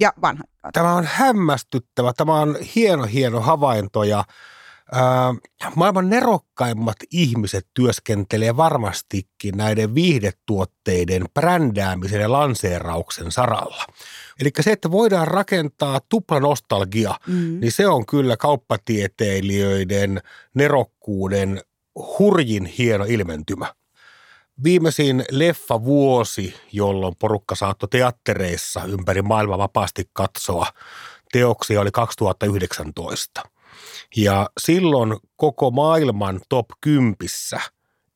ja 0.00 0.12
vanhan 0.22 0.46
kautta. 0.62 0.80
Tämä 0.80 0.94
on 0.94 1.08
hämmästyttävä. 1.12 2.12
Tämä 2.12 2.40
on 2.40 2.56
hieno, 2.74 3.04
hieno 3.04 3.40
havainto 3.40 4.04
ja 4.04 4.24
Maailman 5.74 6.10
nerokkaimmat 6.10 6.96
ihmiset 7.10 7.66
työskentelee 7.74 8.56
varmastikin 8.56 9.56
näiden 9.56 9.94
viihdetuotteiden 9.94 11.24
brändäämisen 11.34 12.20
ja 12.20 12.32
lanseerauksen 12.32 13.32
saralla. 13.32 13.86
Eli 14.40 14.50
se, 14.60 14.72
että 14.72 14.90
voidaan 14.90 15.28
rakentaa 15.28 16.00
tupla 16.08 16.40
nostalgia, 16.40 17.14
mm. 17.26 17.60
niin 17.60 17.72
se 17.72 17.88
on 17.88 18.06
kyllä 18.06 18.36
kauppatieteilijöiden 18.36 20.20
nerokkuuden 20.54 21.60
hurjin 22.18 22.66
hieno 22.66 23.04
ilmentymä. 23.08 23.74
Viimeisin 24.64 25.24
leffa 25.30 25.84
vuosi, 25.84 26.54
jolloin 26.72 27.14
porukka 27.18 27.54
saattoi 27.54 27.88
teattereissa 27.88 28.84
ympäri 28.84 29.22
maailmaa 29.22 29.58
vapaasti 29.58 30.10
katsoa 30.12 30.66
teoksia, 31.32 31.80
oli 31.80 31.90
2019. 31.90 33.42
Ja 34.16 34.50
silloin 34.60 35.16
koko 35.36 35.70
maailman 35.70 36.40
top 36.48 36.66
10 36.80 37.16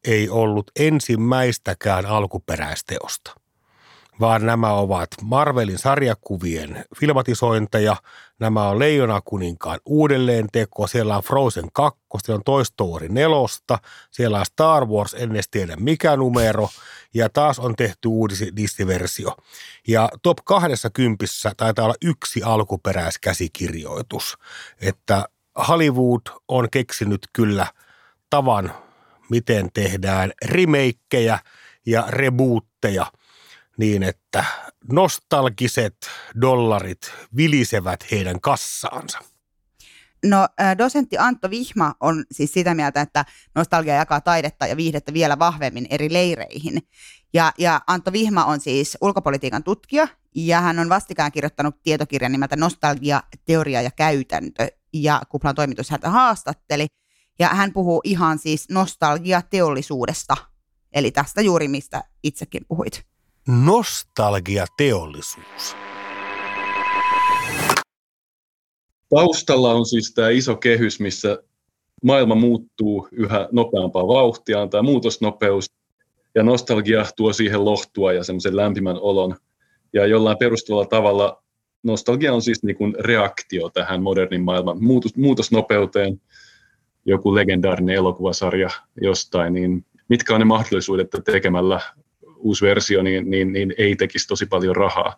ei 0.05 0.29
ollut 0.29 0.70
ensimmäistäkään 0.77 2.07
alkuperäisteosta 2.07 3.42
vaan 4.20 4.46
nämä 4.46 4.72
ovat 4.72 5.09
Marvelin 5.22 5.79
sarjakuvien 5.79 6.85
filmatisointeja, 7.01 7.96
nämä 8.38 8.68
on 8.68 8.79
Leijona 8.79 9.20
kuninkaan 9.20 9.81
uudelleen 9.87 10.48
teko, 10.53 10.87
siellä 10.87 11.16
on 11.16 11.22
Frozen 11.22 11.68
2, 11.72 12.01
siellä 12.22 12.38
on 12.38 12.44
Toy 12.44 12.64
Story 12.64 13.09
4, 13.09 13.37
siellä 14.11 14.38
on 14.38 14.46
Star 14.46 14.87
Wars, 14.87 15.14
en 15.14 15.33
edes 15.33 15.48
tiedä 15.48 15.77
mikä 15.77 16.16
numero, 16.16 16.68
ja 17.14 17.29
taas 17.29 17.59
on 17.59 17.77
tehty 17.77 18.09
uusi 18.09 18.53
Disney-versio. 18.57 19.37
Ja 19.88 20.09
top 20.22 20.38
20 20.44 21.25
taitaa 21.57 21.85
olla 21.85 21.94
yksi 22.05 22.42
alkuperäiskäsikirjoitus, 22.42 24.38
että 24.81 25.29
Hollywood 25.68 26.20
on 26.48 26.70
keksinyt 26.70 27.26
kyllä 27.32 27.66
tavan, 28.30 28.72
miten 29.30 29.68
tehdään 29.74 30.32
remakeja 30.44 31.38
ja 31.86 32.04
rebootteja– 32.08 33.06
niin, 33.78 34.02
että 34.02 34.44
nostalgiset 34.92 35.96
dollarit 36.40 37.12
vilisevät 37.36 38.10
heidän 38.10 38.40
kassaansa? 38.40 39.18
No 40.24 40.48
dosentti 40.78 41.18
Antto 41.18 41.50
Vihma 41.50 41.94
on 42.00 42.24
siis 42.32 42.52
sitä 42.52 42.74
mieltä, 42.74 43.00
että 43.00 43.24
nostalgia 43.54 43.94
jakaa 43.94 44.20
taidetta 44.20 44.66
ja 44.66 44.76
viihdettä 44.76 45.12
vielä 45.12 45.38
vahvemmin 45.38 45.86
eri 45.90 46.12
leireihin. 46.12 46.82
Ja, 47.34 47.52
ja 47.58 47.80
Antto 47.86 48.12
Vihma 48.12 48.44
on 48.44 48.60
siis 48.60 48.98
ulkopolitiikan 49.00 49.64
tutkija 49.64 50.08
ja 50.34 50.60
hän 50.60 50.78
on 50.78 50.88
vastikään 50.88 51.32
kirjoittanut 51.32 51.82
tietokirjan 51.82 52.32
nimeltä 52.32 52.56
Nostalgia, 52.56 53.22
teoria 53.44 53.82
ja 53.82 53.90
käytäntö 53.90 54.68
ja 54.92 55.22
Kuplan 55.28 55.55
toimitus 55.55 55.90
häntä 55.90 56.11
haastatteli. 56.11 56.87
Ja 57.38 57.48
hän 57.48 57.72
puhuu 57.72 58.00
ihan 58.05 58.38
siis 58.38 58.68
nostalgia 58.70 59.42
teollisuudesta, 59.50 60.37
eli 60.92 61.11
tästä 61.11 61.40
juuri 61.40 61.68
mistä 61.68 62.05
itsekin 62.22 62.62
puhuit 62.68 63.02
nostalgiateollisuus? 63.48 65.76
Taustalla 69.09 69.72
on 69.72 69.87
siis 69.87 70.14
tämä 70.14 70.28
iso 70.28 70.57
kehys, 70.57 71.00
missä 71.00 71.38
maailma 72.05 72.35
muuttuu 72.35 73.09
yhä 73.12 73.48
nopeampaa 73.52 74.09
vauhtia, 74.09 74.66
tämä 74.66 74.83
muutosnopeus, 74.83 75.66
ja 76.35 76.42
nostalgia 76.42 77.07
tuo 77.16 77.33
siihen 77.33 77.64
lohtua 77.64 78.12
ja 78.12 78.24
semmoisen 78.24 78.57
lämpimän 78.57 78.96
olon. 79.00 79.37
Ja 79.92 80.07
jollain 80.07 80.38
perustavalla 80.38 80.87
tavalla 80.87 81.41
nostalgia 81.82 82.34
on 82.34 82.42
siis 82.42 82.62
niin 82.62 82.76
kuin 82.76 82.94
reaktio 82.98 83.68
tähän 83.68 84.02
modernin 84.02 84.42
maailman 84.42 84.84
muutos, 84.84 85.16
muutosnopeuteen, 85.16 86.20
joku 87.04 87.34
legendaarinen 87.34 87.96
elokuvasarja 87.96 88.70
jostain, 89.00 89.52
niin 89.52 89.86
mitkä 90.08 90.34
on 90.34 90.40
ne 90.40 90.44
mahdollisuudet, 90.44 91.04
että 91.04 91.32
tekemällä 91.32 91.80
uusi 92.36 92.64
versio, 92.64 93.02
niin, 93.02 93.30
niin, 93.30 93.52
niin 93.52 93.74
ei 93.78 93.96
tekisi 93.96 94.28
tosi 94.28 94.46
paljon 94.46 94.76
rahaa. 94.76 95.16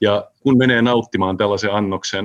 Ja 0.00 0.30
kun 0.40 0.58
menee 0.58 0.82
nauttimaan 0.82 1.36
tällaisen 1.36 1.74
annoksen 1.74 2.24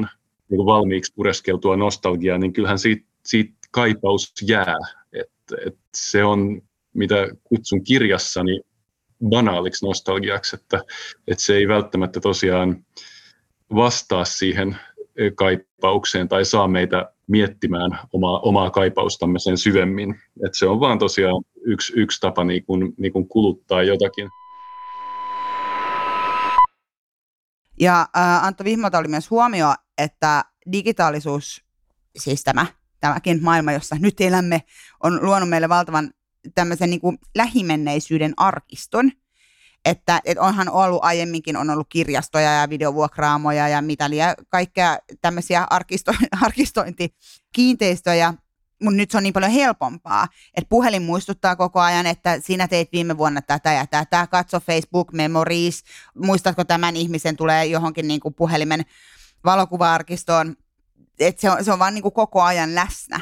niin 0.50 0.58
kuin 0.58 0.66
valmiiksi 0.66 1.14
pureskeltua 1.16 1.78
nostalgiaa, 1.78 2.38
niin 2.38 2.54
kyllähän 2.54 2.80
siitä, 2.80 3.06
siitä 3.26 3.54
kaipaus 3.72 4.34
jää. 4.48 4.76
Et, 5.14 5.32
et 5.66 5.78
se 5.96 6.24
on, 6.24 6.62
mitä 6.94 7.28
kutsun 7.44 7.84
kirjassani 7.84 8.62
banaaliksi 9.30 9.86
nostalgiaksi, 9.86 10.56
että, 10.56 10.82
että 11.28 11.44
se 11.44 11.56
ei 11.56 11.68
välttämättä 11.68 12.20
tosiaan 12.20 12.86
vastaa 13.76 14.26
siihen 14.26 14.78
kaipaukseen 15.36 16.28
tai 16.28 16.46
saa 16.46 16.68
meitä 16.68 17.12
miettimään 17.28 18.00
omaa, 18.14 18.40
omaa 18.40 18.70
kaipaustamme 18.70 19.40
sen 19.40 19.58
syvemmin. 19.58 20.22
Et 20.46 20.54
se 20.54 20.68
on 20.68 20.80
vaan 20.80 21.00
tosiaan 21.00 21.44
yksi, 21.66 21.94
yksi 21.96 22.22
tapa 22.22 22.44
niin 22.44 22.66
kuin, 22.66 22.94
niin 22.98 23.14
kuin 23.14 23.28
kuluttaa 23.28 23.84
jotakin. 23.84 24.30
Ja 27.80 28.02
äh, 28.18 28.46
Antto 28.46 28.64
Vihmota 28.64 28.98
oli 28.98 29.08
myös 29.08 29.30
huomio, 29.30 29.74
että 29.98 30.46
digitaalisuus, 30.72 31.64
siis 32.18 32.44
tämä, 32.44 32.66
tämäkin 33.00 33.44
maailma, 33.44 33.72
jossa 33.72 33.96
nyt 34.00 34.22
elämme, 34.22 34.62
on 35.04 35.26
luonut 35.26 35.50
meille 35.50 35.70
valtavan 35.70 36.12
tämmöisen 36.56 36.90
niin 36.90 37.02
kuin 37.02 37.18
lähimenneisyyden 37.36 38.34
arkiston– 38.38 39.12
että, 39.86 40.22
että 40.26 40.44
onhan 40.44 40.70
ollut 40.70 41.04
aiemminkin, 41.04 41.58
on 41.58 41.70
ollut 41.70 41.88
kirjastoja 41.90 42.52
ja 42.52 42.70
videovuokraamoja 42.70 43.68
ja 43.68 43.82
mitä 43.82 44.10
liian 44.10 44.36
kaikkea 44.50 44.98
tämmöisiä 45.22 45.68
arkisto, 45.70 46.12
arkistointikiinteistöjä, 46.46 48.34
mutta 48.84 48.98
nyt 48.98 49.12
se 49.12 49.18
on 49.18 49.24
niin 49.24 49.34
paljon 49.34 49.52
helpompaa, 49.52 50.28
että 50.58 50.70
puhelin 50.70 51.02
muistuttaa 51.02 51.56
koko 51.56 51.80
ajan, 51.80 52.06
että 52.06 52.40
sinä 52.40 52.68
teit 52.68 52.92
viime 52.92 53.18
vuonna 53.18 53.42
tätä 53.42 53.74
ja 53.74 53.88
tätä, 53.88 54.28
katso 54.28 54.60
Facebook 54.60 55.14
Memories, 55.14 55.84
muistatko 56.16 56.64
tämän 56.64 56.96
ihmisen 56.96 57.38
tulee 57.38 57.66
johonkin 57.66 58.08
niin 58.08 58.20
kuin 58.20 58.34
puhelimen 58.34 58.86
valokuva-arkistoon, 59.46 60.56
että 61.20 61.42
se 61.42 61.50
on, 61.50 61.64
se 61.64 61.74
on 61.74 61.80
vaan 61.80 61.94
niin 61.94 62.14
koko 62.14 62.42
ajan 62.42 62.76
läsnä. 62.76 63.20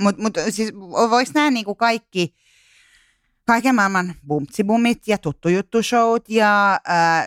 Mutta 0.00 0.22
mut, 0.22 0.34
siis 0.50 0.74
voiko 1.10 1.30
nämä 1.34 1.50
niin 1.50 1.64
kuin 1.64 1.76
kaikki 1.76 2.34
kaiken 3.48 3.74
maailman 3.74 4.14
bumtsibumit 4.26 5.08
ja 5.08 5.18
tuttu 5.18 5.48
juttu 5.48 5.82
showt 5.82 6.28
ja 6.28 6.72
äh, 6.72 7.26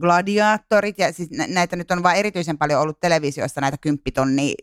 gladiaattorit 0.00 0.98
ja 0.98 1.12
siis 1.12 1.28
näitä 1.30 1.76
nyt 1.76 1.90
on 1.90 2.02
vain 2.02 2.18
erityisen 2.18 2.58
paljon 2.58 2.80
ollut 2.80 3.00
televisiossa 3.00 3.60
näitä 3.60 3.78
kymppitonni 3.78 4.54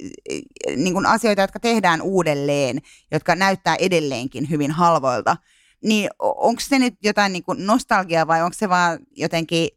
niin 0.75 0.93
kuin 0.93 1.05
asioita, 1.05 1.41
jotka 1.41 1.59
tehdään 1.59 2.01
uudelleen, 2.01 2.81
jotka 3.11 3.35
näyttää 3.35 3.75
edelleenkin 3.75 4.49
hyvin 4.49 4.71
halvoilta. 4.71 5.37
Niin 5.83 6.09
onko 6.19 6.61
se 6.61 6.79
nyt 6.79 6.93
jotain 7.03 7.33
niin 7.33 7.43
kuin 7.43 7.65
nostalgiaa 7.65 8.27
vai 8.27 8.41
onko 8.41 8.55
se 8.57 8.69
vaan 8.69 8.99
jotenkin 9.15 9.69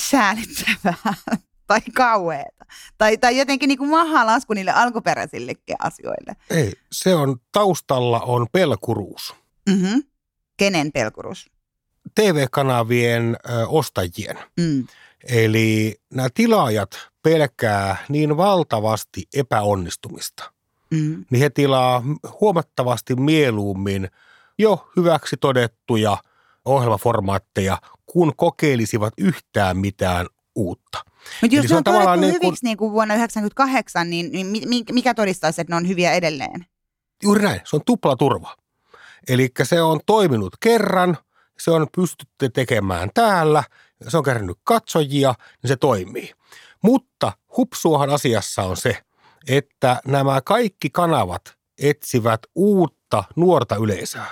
säälittävää 0.00 1.14
tai 1.66 1.80
kauheata? 1.94 2.66
Tai, 2.98 3.16
tai 3.16 3.38
jotenkin 3.38 3.68
niin 3.68 3.78
kuin 3.78 3.90
mahalasku 3.90 4.54
niille 4.54 4.72
alkuperäisillekin 4.72 5.76
asioille? 5.78 6.36
Ei, 6.50 6.72
se 6.92 7.14
on 7.14 7.36
taustalla 7.52 8.20
on 8.20 8.46
pelkuruus. 8.52 9.34
Mm-hmm 9.70 10.02
Kenen 10.56 10.92
pelkurus? 10.92 11.50
TV-kanavien 12.14 13.36
ö, 13.50 13.66
ostajien. 13.68 14.38
Mm. 14.60 14.86
Eli 15.28 16.00
nämä 16.14 16.28
tilaajat 16.34 16.90
pelkää 17.22 17.96
niin 18.08 18.36
valtavasti 18.36 19.22
epäonnistumista, 19.34 20.52
mm. 20.90 21.24
niin 21.30 21.40
he 21.40 21.50
tilaa 21.50 22.02
huomattavasti 22.40 23.14
mieluummin 23.14 24.08
jo 24.58 24.88
hyväksi 24.96 25.36
todettuja 25.36 26.16
ohjelmaformaatteja, 26.64 27.78
kun 28.06 28.32
kokeilisivat 28.36 29.14
yhtään 29.18 29.76
mitään 29.76 30.26
uutta. 30.54 30.98
Mutta 31.42 31.56
jos 31.56 31.64
Eli 31.64 31.80
ne 31.86 31.96
on, 31.96 32.08
on 32.08 32.20
niin 32.20 32.32
hyviksi 32.32 32.64
niin 32.64 32.76
kuin 32.76 32.92
vuonna 32.92 33.14
1998, 33.14 34.10
niin, 34.10 34.32
niin 34.32 34.84
mikä 34.92 35.14
todistaisi, 35.14 35.60
että 35.60 35.72
ne 35.72 35.76
on 35.76 35.88
hyviä 35.88 36.12
edelleen? 36.12 36.66
Juuri 37.22 37.42
näin, 37.42 37.60
se 37.64 37.76
on 37.76 37.82
tupla 37.86 38.16
turva. 38.16 38.56
Eli 39.28 39.48
se 39.62 39.82
on 39.82 40.00
toiminut 40.06 40.52
kerran, 40.60 41.18
se 41.58 41.70
on 41.70 41.86
pystytty 41.96 42.48
tekemään 42.48 43.10
täällä, 43.14 43.64
se 44.08 44.16
on 44.16 44.22
kerännyt 44.22 44.58
katsojia, 44.64 45.34
niin 45.62 45.68
se 45.68 45.76
toimii. 45.76 46.32
Mutta 46.82 47.32
hupsuahan 47.56 48.10
asiassa 48.10 48.62
on 48.62 48.76
se, 48.76 48.98
että 49.48 50.00
nämä 50.06 50.40
kaikki 50.40 50.90
kanavat 50.90 51.56
etsivät 51.78 52.40
uutta 52.54 53.24
nuorta 53.36 53.76
yleisöä. 53.76 54.26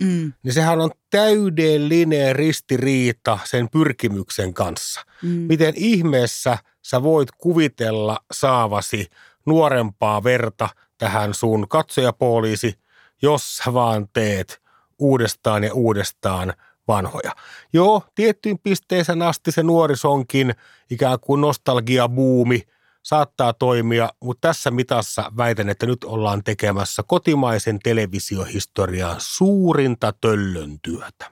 Mm. 0.00 0.32
Niin 0.42 0.52
sehän 0.52 0.80
on 0.80 0.90
täydellinen 1.10 2.36
ristiriita 2.36 3.38
sen 3.44 3.68
pyrkimyksen 3.68 4.54
kanssa. 4.54 5.00
Mm. 5.22 5.28
Miten 5.28 5.74
ihmeessä 5.76 6.58
sä 6.82 7.02
voit 7.02 7.28
kuvitella 7.38 8.18
saavasi 8.32 9.06
nuorempaa 9.46 10.24
verta 10.24 10.68
tähän 10.98 11.34
sun 11.34 11.68
katsojapoliisi– 11.68 12.74
jos 13.22 13.56
sä 13.56 13.74
vaan 13.74 14.08
teet 14.12 14.62
uudestaan 14.98 15.64
ja 15.64 15.74
uudestaan 15.74 16.54
vanhoja. 16.88 17.32
Joo, 17.72 18.02
tiettyyn 18.14 18.58
pisteeseen 18.58 19.22
asti 19.22 19.52
se 19.52 19.62
nuorisonkin 19.62 20.54
ikään 20.90 21.20
kuin 21.20 21.40
nostalgiabuumi 21.40 22.62
saattaa 23.02 23.52
toimia, 23.52 24.10
mutta 24.20 24.48
tässä 24.48 24.70
mitassa 24.70 25.32
väitän, 25.36 25.68
että 25.68 25.86
nyt 25.86 26.04
ollaan 26.04 26.44
tekemässä 26.44 27.02
kotimaisen 27.02 27.78
televisiohistorian 27.78 29.16
suurinta 29.18 30.12
töllön 30.20 30.78
työtä. 30.82 31.30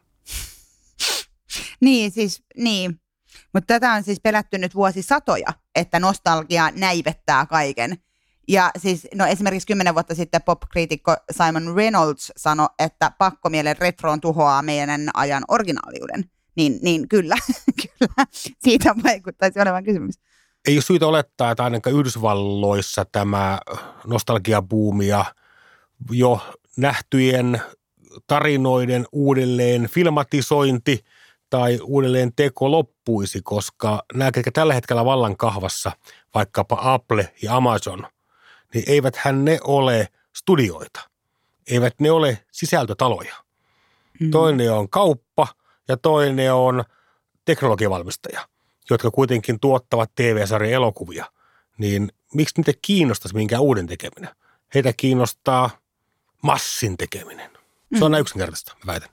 Niin, 1.81 2.11
siis, 2.11 2.42
niin. 2.57 3.01
Mutta 3.53 3.66
tätä 3.75 3.92
on 3.92 4.03
siis 4.03 4.20
pelätty 4.20 4.59
nyt 4.59 4.75
vuosisatoja, 4.75 5.49
että 5.75 6.01
nostalgia 6.01 6.70
näivettää 6.70 7.46
kaiken. 7.46 7.96
Ja 8.49 8.71
siis, 8.79 9.09
no 9.15 9.27
esimerkiksi 9.27 9.67
kymmenen 9.67 9.95
vuotta 9.95 10.15
sitten 10.15 10.43
pop-kriitikko 10.43 11.17
Simon 11.31 11.77
Reynolds 11.77 12.33
sanoi, 12.37 12.69
että 12.79 13.13
pakkomielen 13.19 13.77
retroon 13.79 14.21
tuhoaa 14.21 14.63
meidän 14.63 15.11
ajan 15.15 15.45
originaaliuden. 15.49 16.25
Niin, 16.57 16.79
niin 16.83 17.09
kyllä, 17.09 17.37
kyllä, 17.83 18.27
siitä 18.59 18.95
vaikuttaisi 19.05 19.61
olevan 19.61 19.85
kysymys. 19.85 20.15
Ei 20.69 20.77
ole 20.77 20.83
syytä 20.83 21.07
olettaa, 21.07 21.51
että 21.51 21.65
ainakaan 21.65 21.97
Yhdysvalloissa 21.97 23.05
tämä 23.05 23.59
nostalgiabuumi 24.07 25.07
ja 25.07 25.25
jo 26.11 26.41
nähtyjen 26.77 27.61
tarinoiden 28.27 29.07
uudelleen 29.13 29.89
filmatisointi 29.89 31.05
tai 31.51 31.79
uudelleen 31.83 32.33
teko 32.37 32.71
loppuisi, 32.71 33.41
koska 33.43 34.03
nämä, 34.15 34.31
jotka 34.37 34.53
tällä 34.53 34.75
hetkellä 34.75 35.05
vallan 35.05 35.37
kahvassa, 35.37 35.93
vaikkapa 36.35 36.79
Apple 36.81 37.35
ja 37.43 37.57
Amazon, 37.57 38.07
niin 38.77 38.91
eiväthän 38.91 39.45
ne 39.45 39.59
ole 39.65 40.09
studioita. 40.37 41.01
Eivät 41.71 42.01
ne 42.01 42.11
ole 42.11 42.45
sisältötaloja. 42.53 43.35
Mm. 44.21 44.31
Toinen 44.31 44.73
on 44.73 44.89
kauppa 44.89 45.49
ja 45.89 45.97
toinen 45.97 46.55
on 46.55 46.85
teknologiavalmistaja, 47.45 48.49
jotka 48.91 49.11
kuitenkin 49.11 49.61
tuottavat 49.61 50.15
TV-sarjan 50.15 50.73
elokuvia. 50.73 51.25
Niin 51.79 52.12
miksi 52.35 52.55
niitä 52.57 52.73
kiinnostaisi 52.83 53.37
minkään 53.37 53.62
uuden 53.62 53.87
tekeminen? 53.87 54.31
Heitä 54.75 54.93
kiinnostaa 54.97 55.71
massin 56.43 56.97
tekeminen. 56.97 57.51
Se 57.99 58.05
on 58.05 58.11
mm. 58.11 58.12
näin 58.12 58.21
yksinkertaista, 58.21 58.77
mä 58.85 58.93
väitän. 58.93 59.09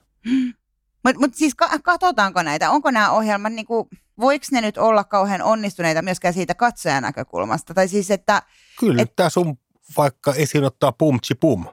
Mutta 1.04 1.20
mut 1.20 1.34
siis 1.34 1.54
katsotaanko 1.82 2.42
näitä? 2.42 2.70
Onko 2.70 2.90
nämä 2.90 3.10
ohjelmat, 3.10 3.52
niinku, 3.52 3.88
voiko 4.20 4.46
ne 4.50 4.60
nyt 4.60 4.78
olla 4.78 5.04
kauhean 5.04 5.42
onnistuneita 5.42 6.02
myöskään 6.02 6.34
siitä 6.34 6.54
katsojan 6.54 7.02
näkökulmasta? 7.02 7.74
Tai 7.74 7.88
siis, 7.88 8.10
että... 8.10 8.42
Kyllä, 8.80 9.02
et... 9.02 9.16
tämä 9.16 9.30
sun 9.30 9.58
vaikka 9.96 10.34
esiin 10.34 10.64
ottaa 10.64 10.92
Pumtsi 10.92 11.34
Pum, 11.34 11.66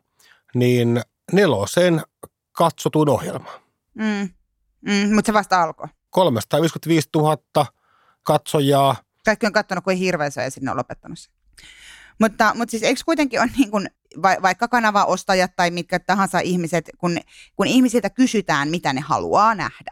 niin 0.55 1.01
nelosen 1.31 2.01
katsotun 2.51 3.09
ohjelma. 3.09 3.51
Mm. 3.93 4.29
Mm, 4.81 5.15
mutta 5.15 5.29
se 5.29 5.33
vasta 5.33 5.63
alkoi. 5.63 5.87
355 6.09 7.09
000 7.15 7.65
katsojaa. 8.23 8.95
Kaikki 9.25 9.45
on 9.45 9.53
katsonut 9.53 9.83
kuin 9.83 9.97
hirveä 9.97 10.29
ja 10.43 10.51
sinne 10.51 10.71
on 10.71 10.77
lopettanut 10.77 11.19
sen. 11.19 11.33
Mutta, 12.19 12.53
mutta 12.55 12.71
siis 12.71 12.83
eikö 12.83 13.01
kuitenkin 13.05 13.41
on 13.41 13.49
niin 13.57 13.71
kuin, 13.71 13.89
vaikka 14.21 14.67
kanavaostajat 14.67 15.51
tai 15.55 15.71
mitkä 15.71 15.99
tahansa 15.99 16.39
ihmiset, 16.39 16.89
kun, 16.97 17.17
kun 17.55 17.67
ihmisiltä 17.67 18.09
kysytään, 18.09 18.69
mitä 18.69 18.93
ne 18.93 19.01
haluaa 19.01 19.55
nähdä, 19.55 19.91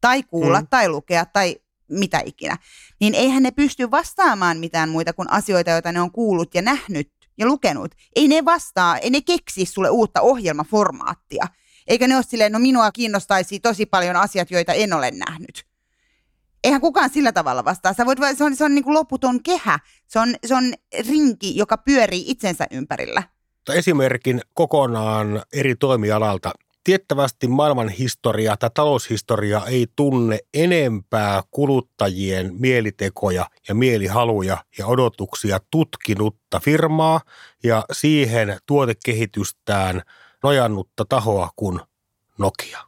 tai 0.00 0.22
kuulla, 0.22 0.60
mm. 0.60 0.66
tai 0.70 0.88
lukea, 0.88 1.26
tai 1.26 1.56
mitä 1.90 2.22
ikinä, 2.24 2.56
niin 3.00 3.14
eihän 3.14 3.42
ne 3.42 3.50
pysty 3.50 3.90
vastaamaan 3.90 4.58
mitään 4.58 4.88
muita 4.88 5.12
kuin 5.12 5.30
asioita, 5.30 5.70
joita 5.70 5.92
ne 5.92 6.00
on 6.00 6.12
kuullut 6.12 6.54
ja 6.54 6.62
nähnyt 6.62 7.10
ja 7.38 7.46
lukenut. 7.46 7.94
Ei 8.16 8.28
ne 8.28 8.44
vastaa, 8.44 8.98
ei 8.98 9.10
ne 9.10 9.20
keksi 9.20 9.66
sulle 9.66 9.90
uutta 9.90 10.20
ohjelmaformaattia. 10.20 11.44
Eikä 11.86 12.08
ne 12.08 12.16
ole 12.16 12.24
silleen, 12.28 12.52
no 12.52 12.58
minua 12.58 12.90
kiinnostaisi 12.90 13.60
tosi 13.60 13.86
paljon 13.86 14.16
asiat, 14.16 14.50
joita 14.50 14.72
en 14.72 14.92
ole 14.92 15.10
nähnyt 15.10 15.70
eihän 16.64 16.80
kukaan 16.80 17.10
sillä 17.10 17.32
tavalla 17.32 17.64
vastaa. 17.64 17.92
Sä 17.92 18.06
voit, 18.06 18.18
se 18.36 18.44
on, 18.44 18.56
se 18.56 18.64
on 18.64 18.74
niin 18.74 18.84
kuin 18.84 18.94
loputon 18.94 19.42
kehä. 19.42 19.78
Se 20.06 20.18
on, 20.18 20.34
se 20.46 20.54
on 20.54 20.74
rinki, 21.08 21.56
joka 21.56 21.76
pyörii 21.78 22.24
itsensä 22.26 22.66
ympärillä. 22.70 23.22
Esimerkin 23.74 24.40
kokonaan 24.54 25.42
eri 25.52 25.74
toimialalta. 25.76 26.52
Tiettävästi 26.84 27.48
maailman 27.48 27.88
historia 27.88 28.56
tai 28.56 28.70
taloushistoria 28.74 29.62
ei 29.66 29.86
tunne 29.96 30.38
enempää 30.54 31.42
kuluttajien 31.50 32.54
mielitekoja 32.58 33.46
ja 33.68 33.74
mielihaluja 33.74 34.64
ja 34.78 34.86
odotuksia 34.86 35.60
tutkinutta 35.70 36.60
firmaa 36.60 37.20
ja 37.62 37.84
siihen 37.92 38.58
tuotekehitystään 38.66 40.02
nojannutta 40.42 41.04
tahoa 41.08 41.50
kuin 41.56 41.80
Nokia. 42.38 42.78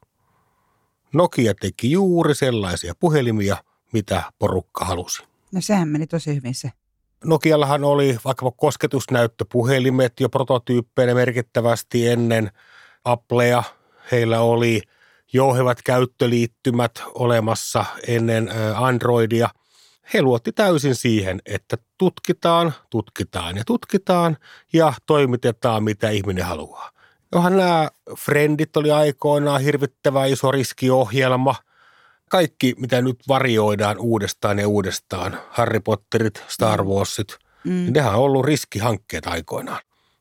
Nokia 1.13 1.55
teki 1.55 1.91
juuri 1.91 2.35
sellaisia 2.35 2.95
puhelimia, 3.01 3.57
mitä 3.93 4.23
porukka 4.39 4.85
halusi. 4.85 5.23
No 5.53 5.61
sehän 5.61 5.89
meni 5.89 6.07
tosi 6.07 6.35
hyvin 6.35 6.55
se. 6.55 6.71
Nokiallahan 7.25 7.85
oli 7.85 8.19
vaikkapa 8.25 8.51
kosketusnäyttöpuhelimet 8.51 10.21
jo 10.21 10.29
prototyyppeinä 10.29 11.15
merkittävästi 11.15 12.09
ennen 12.09 12.51
Applea. 13.05 13.63
Heillä 14.13 14.41
oli 14.41 14.83
jouhevat 15.33 15.83
käyttöliittymät 15.83 17.03
olemassa 17.15 17.85
ennen 18.07 18.51
Androidia. 18.75 19.49
He 20.15 20.23
luotti 20.23 20.53
täysin 20.53 20.95
siihen, 20.95 21.41
että 21.47 21.77
tutkitaan, 21.99 22.75
tutkitaan 22.91 23.57
ja 23.57 23.63
tutkitaan 23.67 24.37
ja 24.73 24.93
toimitetaan 25.07 25.85
mitä 25.85 26.11
ihminen 26.11 26.45
haluaa. 26.45 26.91
Johan 27.35 27.57
nämä 27.57 27.89
Friendit 28.19 28.77
oli 28.77 28.91
aikoinaan 28.91 29.61
hirvittävä 29.61 30.27
iso 30.27 30.51
riskiohjelma. 30.51 31.55
Kaikki, 32.29 32.75
mitä 32.79 33.03
nyt 33.03 33.19
varioidaan 33.29 33.99
uudestaan 33.99 34.59
ja 34.59 34.69
uudestaan, 34.69 35.41
Harry 35.51 35.81
Potterit, 35.81 36.45
Star 36.49 36.83
mm. 36.83 36.89
Warsit, 36.89 37.39
mm. 37.65 37.71
niin 37.71 37.93
nehän 37.93 38.15
on 38.15 38.21
ollut 38.21 38.45
riskihankkeet 38.45 39.27
aikoinaan. 39.27 39.81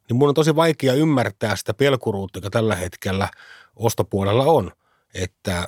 Niin 0.10 0.18
mun 0.18 0.30
on 0.30 0.36
tosi 0.36 0.56
vaikea 0.56 0.94
ymmärtää 0.94 1.56
sitä 1.56 1.74
pelkuruutta, 1.74 2.38
joka 2.38 2.50
tällä 2.50 2.76
hetkellä 2.76 3.30
ostopuolella 3.76 4.44
on, 4.44 4.72
että 5.14 5.68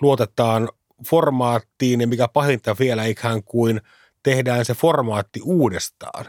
luotetaan 0.00 0.68
formaattiin 1.06 2.00
ja 2.00 2.06
mikä 2.06 2.28
pahinta 2.28 2.76
vielä 2.78 3.04
ikään 3.04 3.42
kuin 3.44 3.80
tehdään 4.22 4.64
se 4.64 4.74
formaatti 4.74 5.40
uudestaan, 5.44 6.24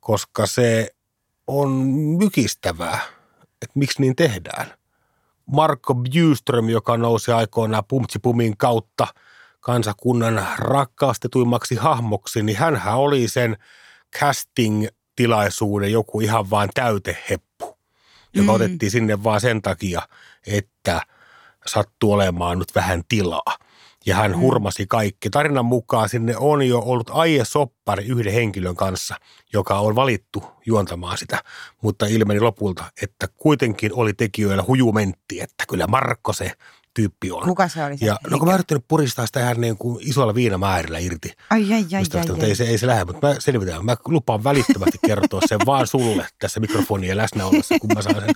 koska 0.00 0.46
se 0.46 0.94
on 1.46 1.70
mykistävää 2.18 3.00
että 3.64 3.78
miksi 3.78 4.00
niin 4.00 4.16
tehdään. 4.16 4.66
Marko 5.46 5.94
Bjurström, 5.94 6.68
joka 6.68 6.96
nousi 6.96 7.32
aikoinaan 7.32 7.84
Pumtsipumin 7.88 8.56
kautta 8.56 9.06
kansakunnan 9.60 10.46
rakkaastetuimmaksi 10.58 11.74
hahmoksi, 11.74 12.42
niin 12.42 12.58
hän 12.58 12.80
oli 12.94 13.28
sen 13.28 13.56
casting-tilaisuuden 14.16 15.92
joku 15.92 16.20
ihan 16.20 16.50
vain 16.50 16.70
täyteheppu, 16.74 17.53
joka 18.34 18.52
mm. 18.52 18.54
otettiin 18.54 18.90
sinne 18.90 19.24
vaan 19.24 19.40
sen 19.40 19.62
takia, 19.62 20.02
että 20.46 21.00
sattuu 21.66 22.12
olemaan 22.12 22.58
nyt 22.58 22.74
vähän 22.74 23.02
tilaa 23.08 23.56
ja 24.06 24.16
hän 24.16 24.30
mm. 24.30 24.38
hurmasi 24.38 24.86
kaikki. 24.86 25.30
Tarinan 25.30 25.64
mukaan 25.64 26.08
sinne 26.08 26.36
on 26.36 26.68
jo 26.68 26.78
ollut 26.78 27.10
Aie 27.12 27.44
Soppari 27.44 28.06
yhden 28.06 28.32
henkilön 28.32 28.76
kanssa, 28.76 29.16
joka 29.52 29.78
on 29.78 29.94
valittu 29.94 30.44
juontamaan 30.66 31.18
sitä, 31.18 31.42
mutta 31.82 32.06
ilmeni 32.06 32.40
lopulta, 32.40 32.84
että 33.02 33.28
kuitenkin 33.36 33.90
oli 33.94 34.12
tekijöillä 34.12 34.64
hujumentti, 34.66 35.40
että 35.40 35.64
kyllä 35.68 35.86
Markko 35.86 36.32
se 36.32 36.52
tyyppi 36.94 37.30
on. 37.30 37.42
Kuka 37.44 37.68
se 37.68 37.84
oli 37.84 37.98
se? 37.98 38.06
Ja, 38.06 38.16
no 38.30 38.38
kun 38.38 38.48
mä 38.48 38.54
yrittänyt 38.54 38.84
puristaa 38.88 39.26
sitä 39.26 39.40
ihan 39.40 39.60
niin 39.60 39.78
kuin 39.78 40.08
isolla 40.08 40.34
viinamäärillä 40.34 40.98
irti. 40.98 41.32
Ai, 41.50 41.72
ai, 41.72 41.86
ai, 41.94 42.04
ai, 42.14 42.20
ai. 42.40 42.48
Ei, 42.48 42.54
se, 42.54 42.64
ei 42.64 42.78
se 42.78 42.86
lähde, 42.86 43.04
mutta 43.04 43.26
mä 43.26 43.34
selvitän. 43.38 43.84
Mä 43.84 43.96
lupaan 44.04 44.44
välittömästi 44.44 44.98
kertoa 45.06 45.40
sen 45.48 45.58
vaan 45.66 45.86
sulle 45.86 46.26
tässä 46.38 46.60
mikrofonien 46.60 47.16
läsnä 47.16 47.46
ollessa, 47.46 47.78
kun 47.80 47.90
mä 47.94 48.02
saan 48.02 48.20
sen, 48.20 48.34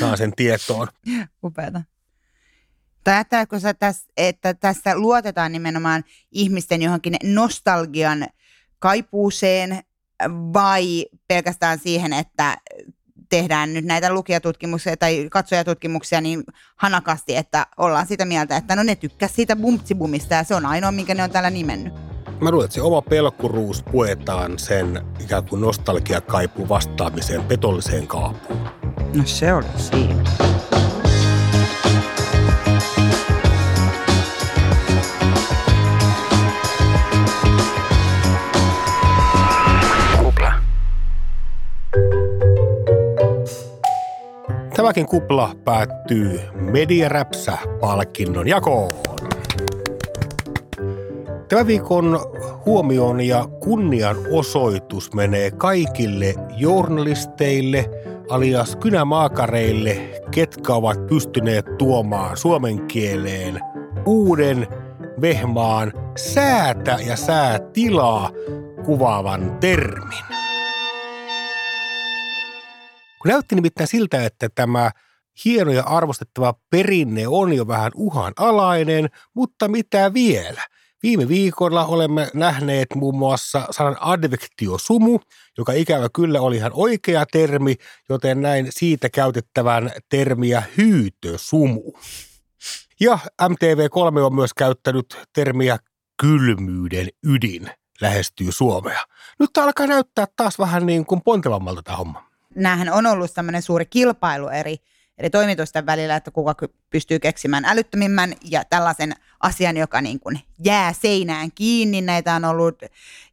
saan 0.00 0.18
sen 0.18 0.32
tietoon. 0.36 0.88
Upeata. 1.44 1.82
Ajatteletko 3.06 3.60
sä, 3.60 3.74
että 4.16 4.54
tässä 4.54 4.96
luotetaan 4.98 5.52
nimenomaan 5.52 6.04
ihmisten 6.32 6.82
johonkin 6.82 7.16
nostalgian 7.24 8.26
kaipuuseen 8.78 9.82
vai 10.28 11.06
pelkästään 11.28 11.78
siihen, 11.78 12.12
että 12.12 12.56
tehdään 13.28 13.74
nyt 13.74 13.84
näitä 13.84 14.12
lukijatutkimuksia 14.12 14.96
tai 14.96 15.26
katsojatutkimuksia 15.30 16.20
niin 16.20 16.44
hanakasti, 16.76 17.36
että 17.36 17.66
ollaan 17.76 18.06
sitä 18.06 18.24
mieltä, 18.24 18.56
että 18.56 18.76
no 18.76 18.82
ne 18.82 18.96
tykkäs 18.96 19.34
siitä 19.34 19.56
bumtsibumista 19.56 20.34
ja 20.34 20.44
se 20.44 20.54
on 20.54 20.66
ainoa, 20.66 20.92
minkä 20.92 21.14
ne 21.14 21.22
on 21.22 21.30
täällä 21.30 21.50
nimennyt. 21.50 21.92
Mä 22.40 22.50
luulen, 22.50 22.64
että 22.64 22.74
se 22.74 22.82
oma 22.82 23.02
pelkkuruus 23.02 23.82
puetaan 23.82 24.58
sen 24.58 25.02
ikään 25.20 25.44
kuin 25.44 25.60
nostalgiakaipuun 25.60 26.68
vastaamiseen 26.68 27.42
petolliseen 27.44 28.06
kaapuun. 28.06 28.68
No 29.14 29.22
se 29.24 29.52
oli 29.52 29.66
siinä. 29.76 30.47
Tämäkin 44.78 45.06
kupla 45.06 45.54
päättyy 45.64 46.40
Mediaräpsä-palkinnon 46.54 48.48
jakoon. 48.48 48.92
Tämän 51.48 51.66
viikon 51.66 52.20
huomioon 52.66 53.20
ja 53.20 53.48
kunnian 53.60 54.16
osoitus 54.32 55.14
menee 55.14 55.50
kaikille 55.50 56.34
journalisteille, 56.56 57.90
alias 58.30 58.76
kynämaakareille, 58.76 60.22
ketkä 60.30 60.74
ovat 60.74 61.06
pystyneet 61.06 61.66
tuomaan 61.78 62.36
suomen 62.36 62.86
kieleen 62.86 63.60
uuden 64.06 64.66
vehmaan 65.20 65.92
säätä 66.16 66.98
ja 67.06 67.16
säätilaa 67.16 68.30
kuvaavan 68.84 69.56
termin. 69.60 70.37
Kun 73.18 73.30
näytti 73.30 73.54
nimittäin 73.54 73.88
siltä, 73.88 74.24
että 74.24 74.48
tämä 74.54 74.90
hieno 75.44 75.72
ja 75.72 75.82
arvostettava 75.82 76.54
perinne 76.70 77.28
on 77.28 77.52
jo 77.52 77.68
vähän 77.68 77.92
uhanalainen, 77.94 79.08
mutta 79.34 79.68
mitä 79.68 80.14
vielä? 80.14 80.62
Viime 81.02 81.28
viikolla 81.28 81.86
olemme 81.86 82.30
nähneet 82.34 82.86
muun 82.94 83.18
muassa 83.18 83.66
sanan 83.70 83.96
advektiosumu, 84.00 85.20
joka 85.58 85.72
ikävä 85.72 86.08
kyllä 86.14 86.40
oli 86.40 86.56
ihan 86.56 86.72
oikea 86.74 87.26
termi, 87.32 87.74
joten 88.08 88.42
näin 88.42 88.66
siitä 88.70 89.08
käytettävän 89.08 89.90
termiä 90.08 90.62
hyytösumu. 90.76 91.92
Ja 93.00 93.18
MTV3 93.42 94.20
on 94.24 94.34
myös 94.34 94.54
käyttänyt 94.54 95.18
termiä 95.32 95.78
kylmyyden 96.20 97.08
ydin 97.24 97.70
lähestyy 98.00 98.52
Suomea. 98.52 99.00
Nyt 99.38 99.50
tämä 99.52 99.64
alkaa 99.66 99.86
näyttää 99.86 100.26
taas 100.36 100.58
vähän 100.58 100.86
niin 100.86 101.06
kuin 101.06 101.20
pontevammalta 101.24 101.82
tämä 101.82 101.96
homma. 101.96 102.27
Nämähän 102.58 102.92
on 102.92 103.06
ollut 103.06 103.34
tämmöinen 103.34 103.62
suuri 103.62 103.86
kilpailu 103.86 104.48
eri, 104.48 104.76
eri 105.18 105.30
toimitusten 105.30 105.86
välillä, 105.86 106.16
että 106.16 106.30
kuka 106.30 106.54
pystyy 106.90 107.18
keksimään 107.18 107.64
älyttömimmän 107.64 108.34
ja 108.44 108.64
tällaisen 108.64 109.14
asian, 109.40 109.76
joka 109.76 110.00
niin 110.00 110.20
kuin 110.20 110.40
jää 110.64 110.92
seinään 110.92 111.52
kiinni. 111.54 112.00
Näitä 112.00 112.34
on 112.34 112.44
ollut 112.44 112.82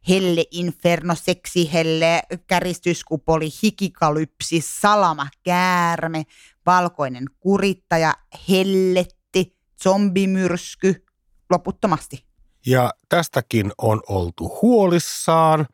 helle, 0.08 0.44
inferno, 0.50 1.14
seksihelle, 1.14 2.22
käristyskupoli, 2.46 3.48
hikikalypsi, 3.62 4.64
salama, 4.64 5.28
käärme, 5.42 6.22
valkoinen 6.66 7.24
kurittaja, 7.40 8.14
helletti, 8.48 9.56
zombimyrsky, 9.82 11.04
loputtomasti. 11.50 12.24
Ja 12.66 12.94
tästäkin 13.08 13.72
on 13.78 14.02
oltu 14.08 14.58
huolissaan. 14.62 15.66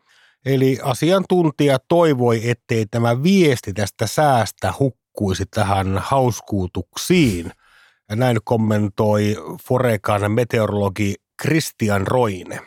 Eli 0.46 0.78
asiantuntija 0.82 1.78
toivoi, 1.88 2.50
ettei 2.50 2.86
tämä 2.86 3.22
viesti 3.22 3.72
tästä 3.72 4.06
säästä 4.06 4.74
hukkuisi 4.78 5.44
tähän 5.46 5.98
hauskuutuksiin. 5.98 7.52
Ja 8.08 8.16
näin 8.16 8.38
kommentoi 8.44 9.36
Forekan 9.68 10.32
meteorologi 10.32 11.14
Christian 11.42 12.06
Roine. 12.06 12.60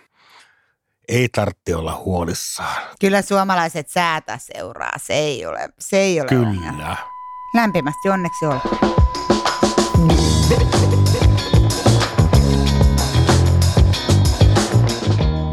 Ei 1.07 1.29
tarvitse 1.29 1.75
olla 1.75 1.95
huolissaan. 1.95 2.81
Kyllä 2.99 3.21
suomalaiset 3.21 3.89
säätä 3.89 4.39
seuraa, 4.41 4.93
se 4.97 5.13
ei 5.13 5.45
ole, 5.45 5.69
se 5.79 5.97
ei 5.97 6.19
ole 6.19 6.27
Kyllä. 6.27 6.47
ongelma. 6.47 6.97
Lämpimästi 7.55 8.09
onneksi 8.09 8.45
olkoon. 8.45 8.95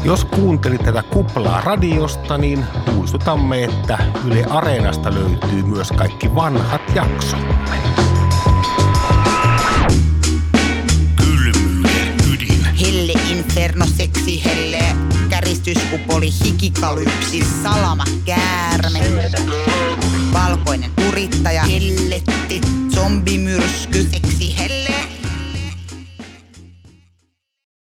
Jos 0.05 0.25
kuuntelit 0.25 0.83
tätä 0.83 1.03
kuplaa 1.03 1.61
radiosta, 1.61 2.37
niin 2.37 2.65
muistutamme, 2.93 3.63
että 3.63 3.97
Yle 4.25 4.45
Areenasta 4.49 5.13
löytyy 5.13 5.63
myös 5.63 5.91
kaikki 5.91 6.35
vanhat 6.35 6.81
jaksomme. 6.95 7.55
Kylmyyden 11.15 12.15
ydin. 12.33 12.65
Helle, 12.81 13.13
inferno, 13.31 13.85
seksi, 13.85 14.43
helle, 14.45 14.83
käristyskupoli, 15.29 16.29
hikikalypsi, 16.45 17.45
salama, 17.63 18.03
käärme, 18.25 18.99
valkoinen 20.33 20.91
kurittaja, 21.05 21.63
helletti, 21.63 22.61
zombimyrsky, 22.95 24.03
seksi, 24.03 24.57
helle, 24.57 24.82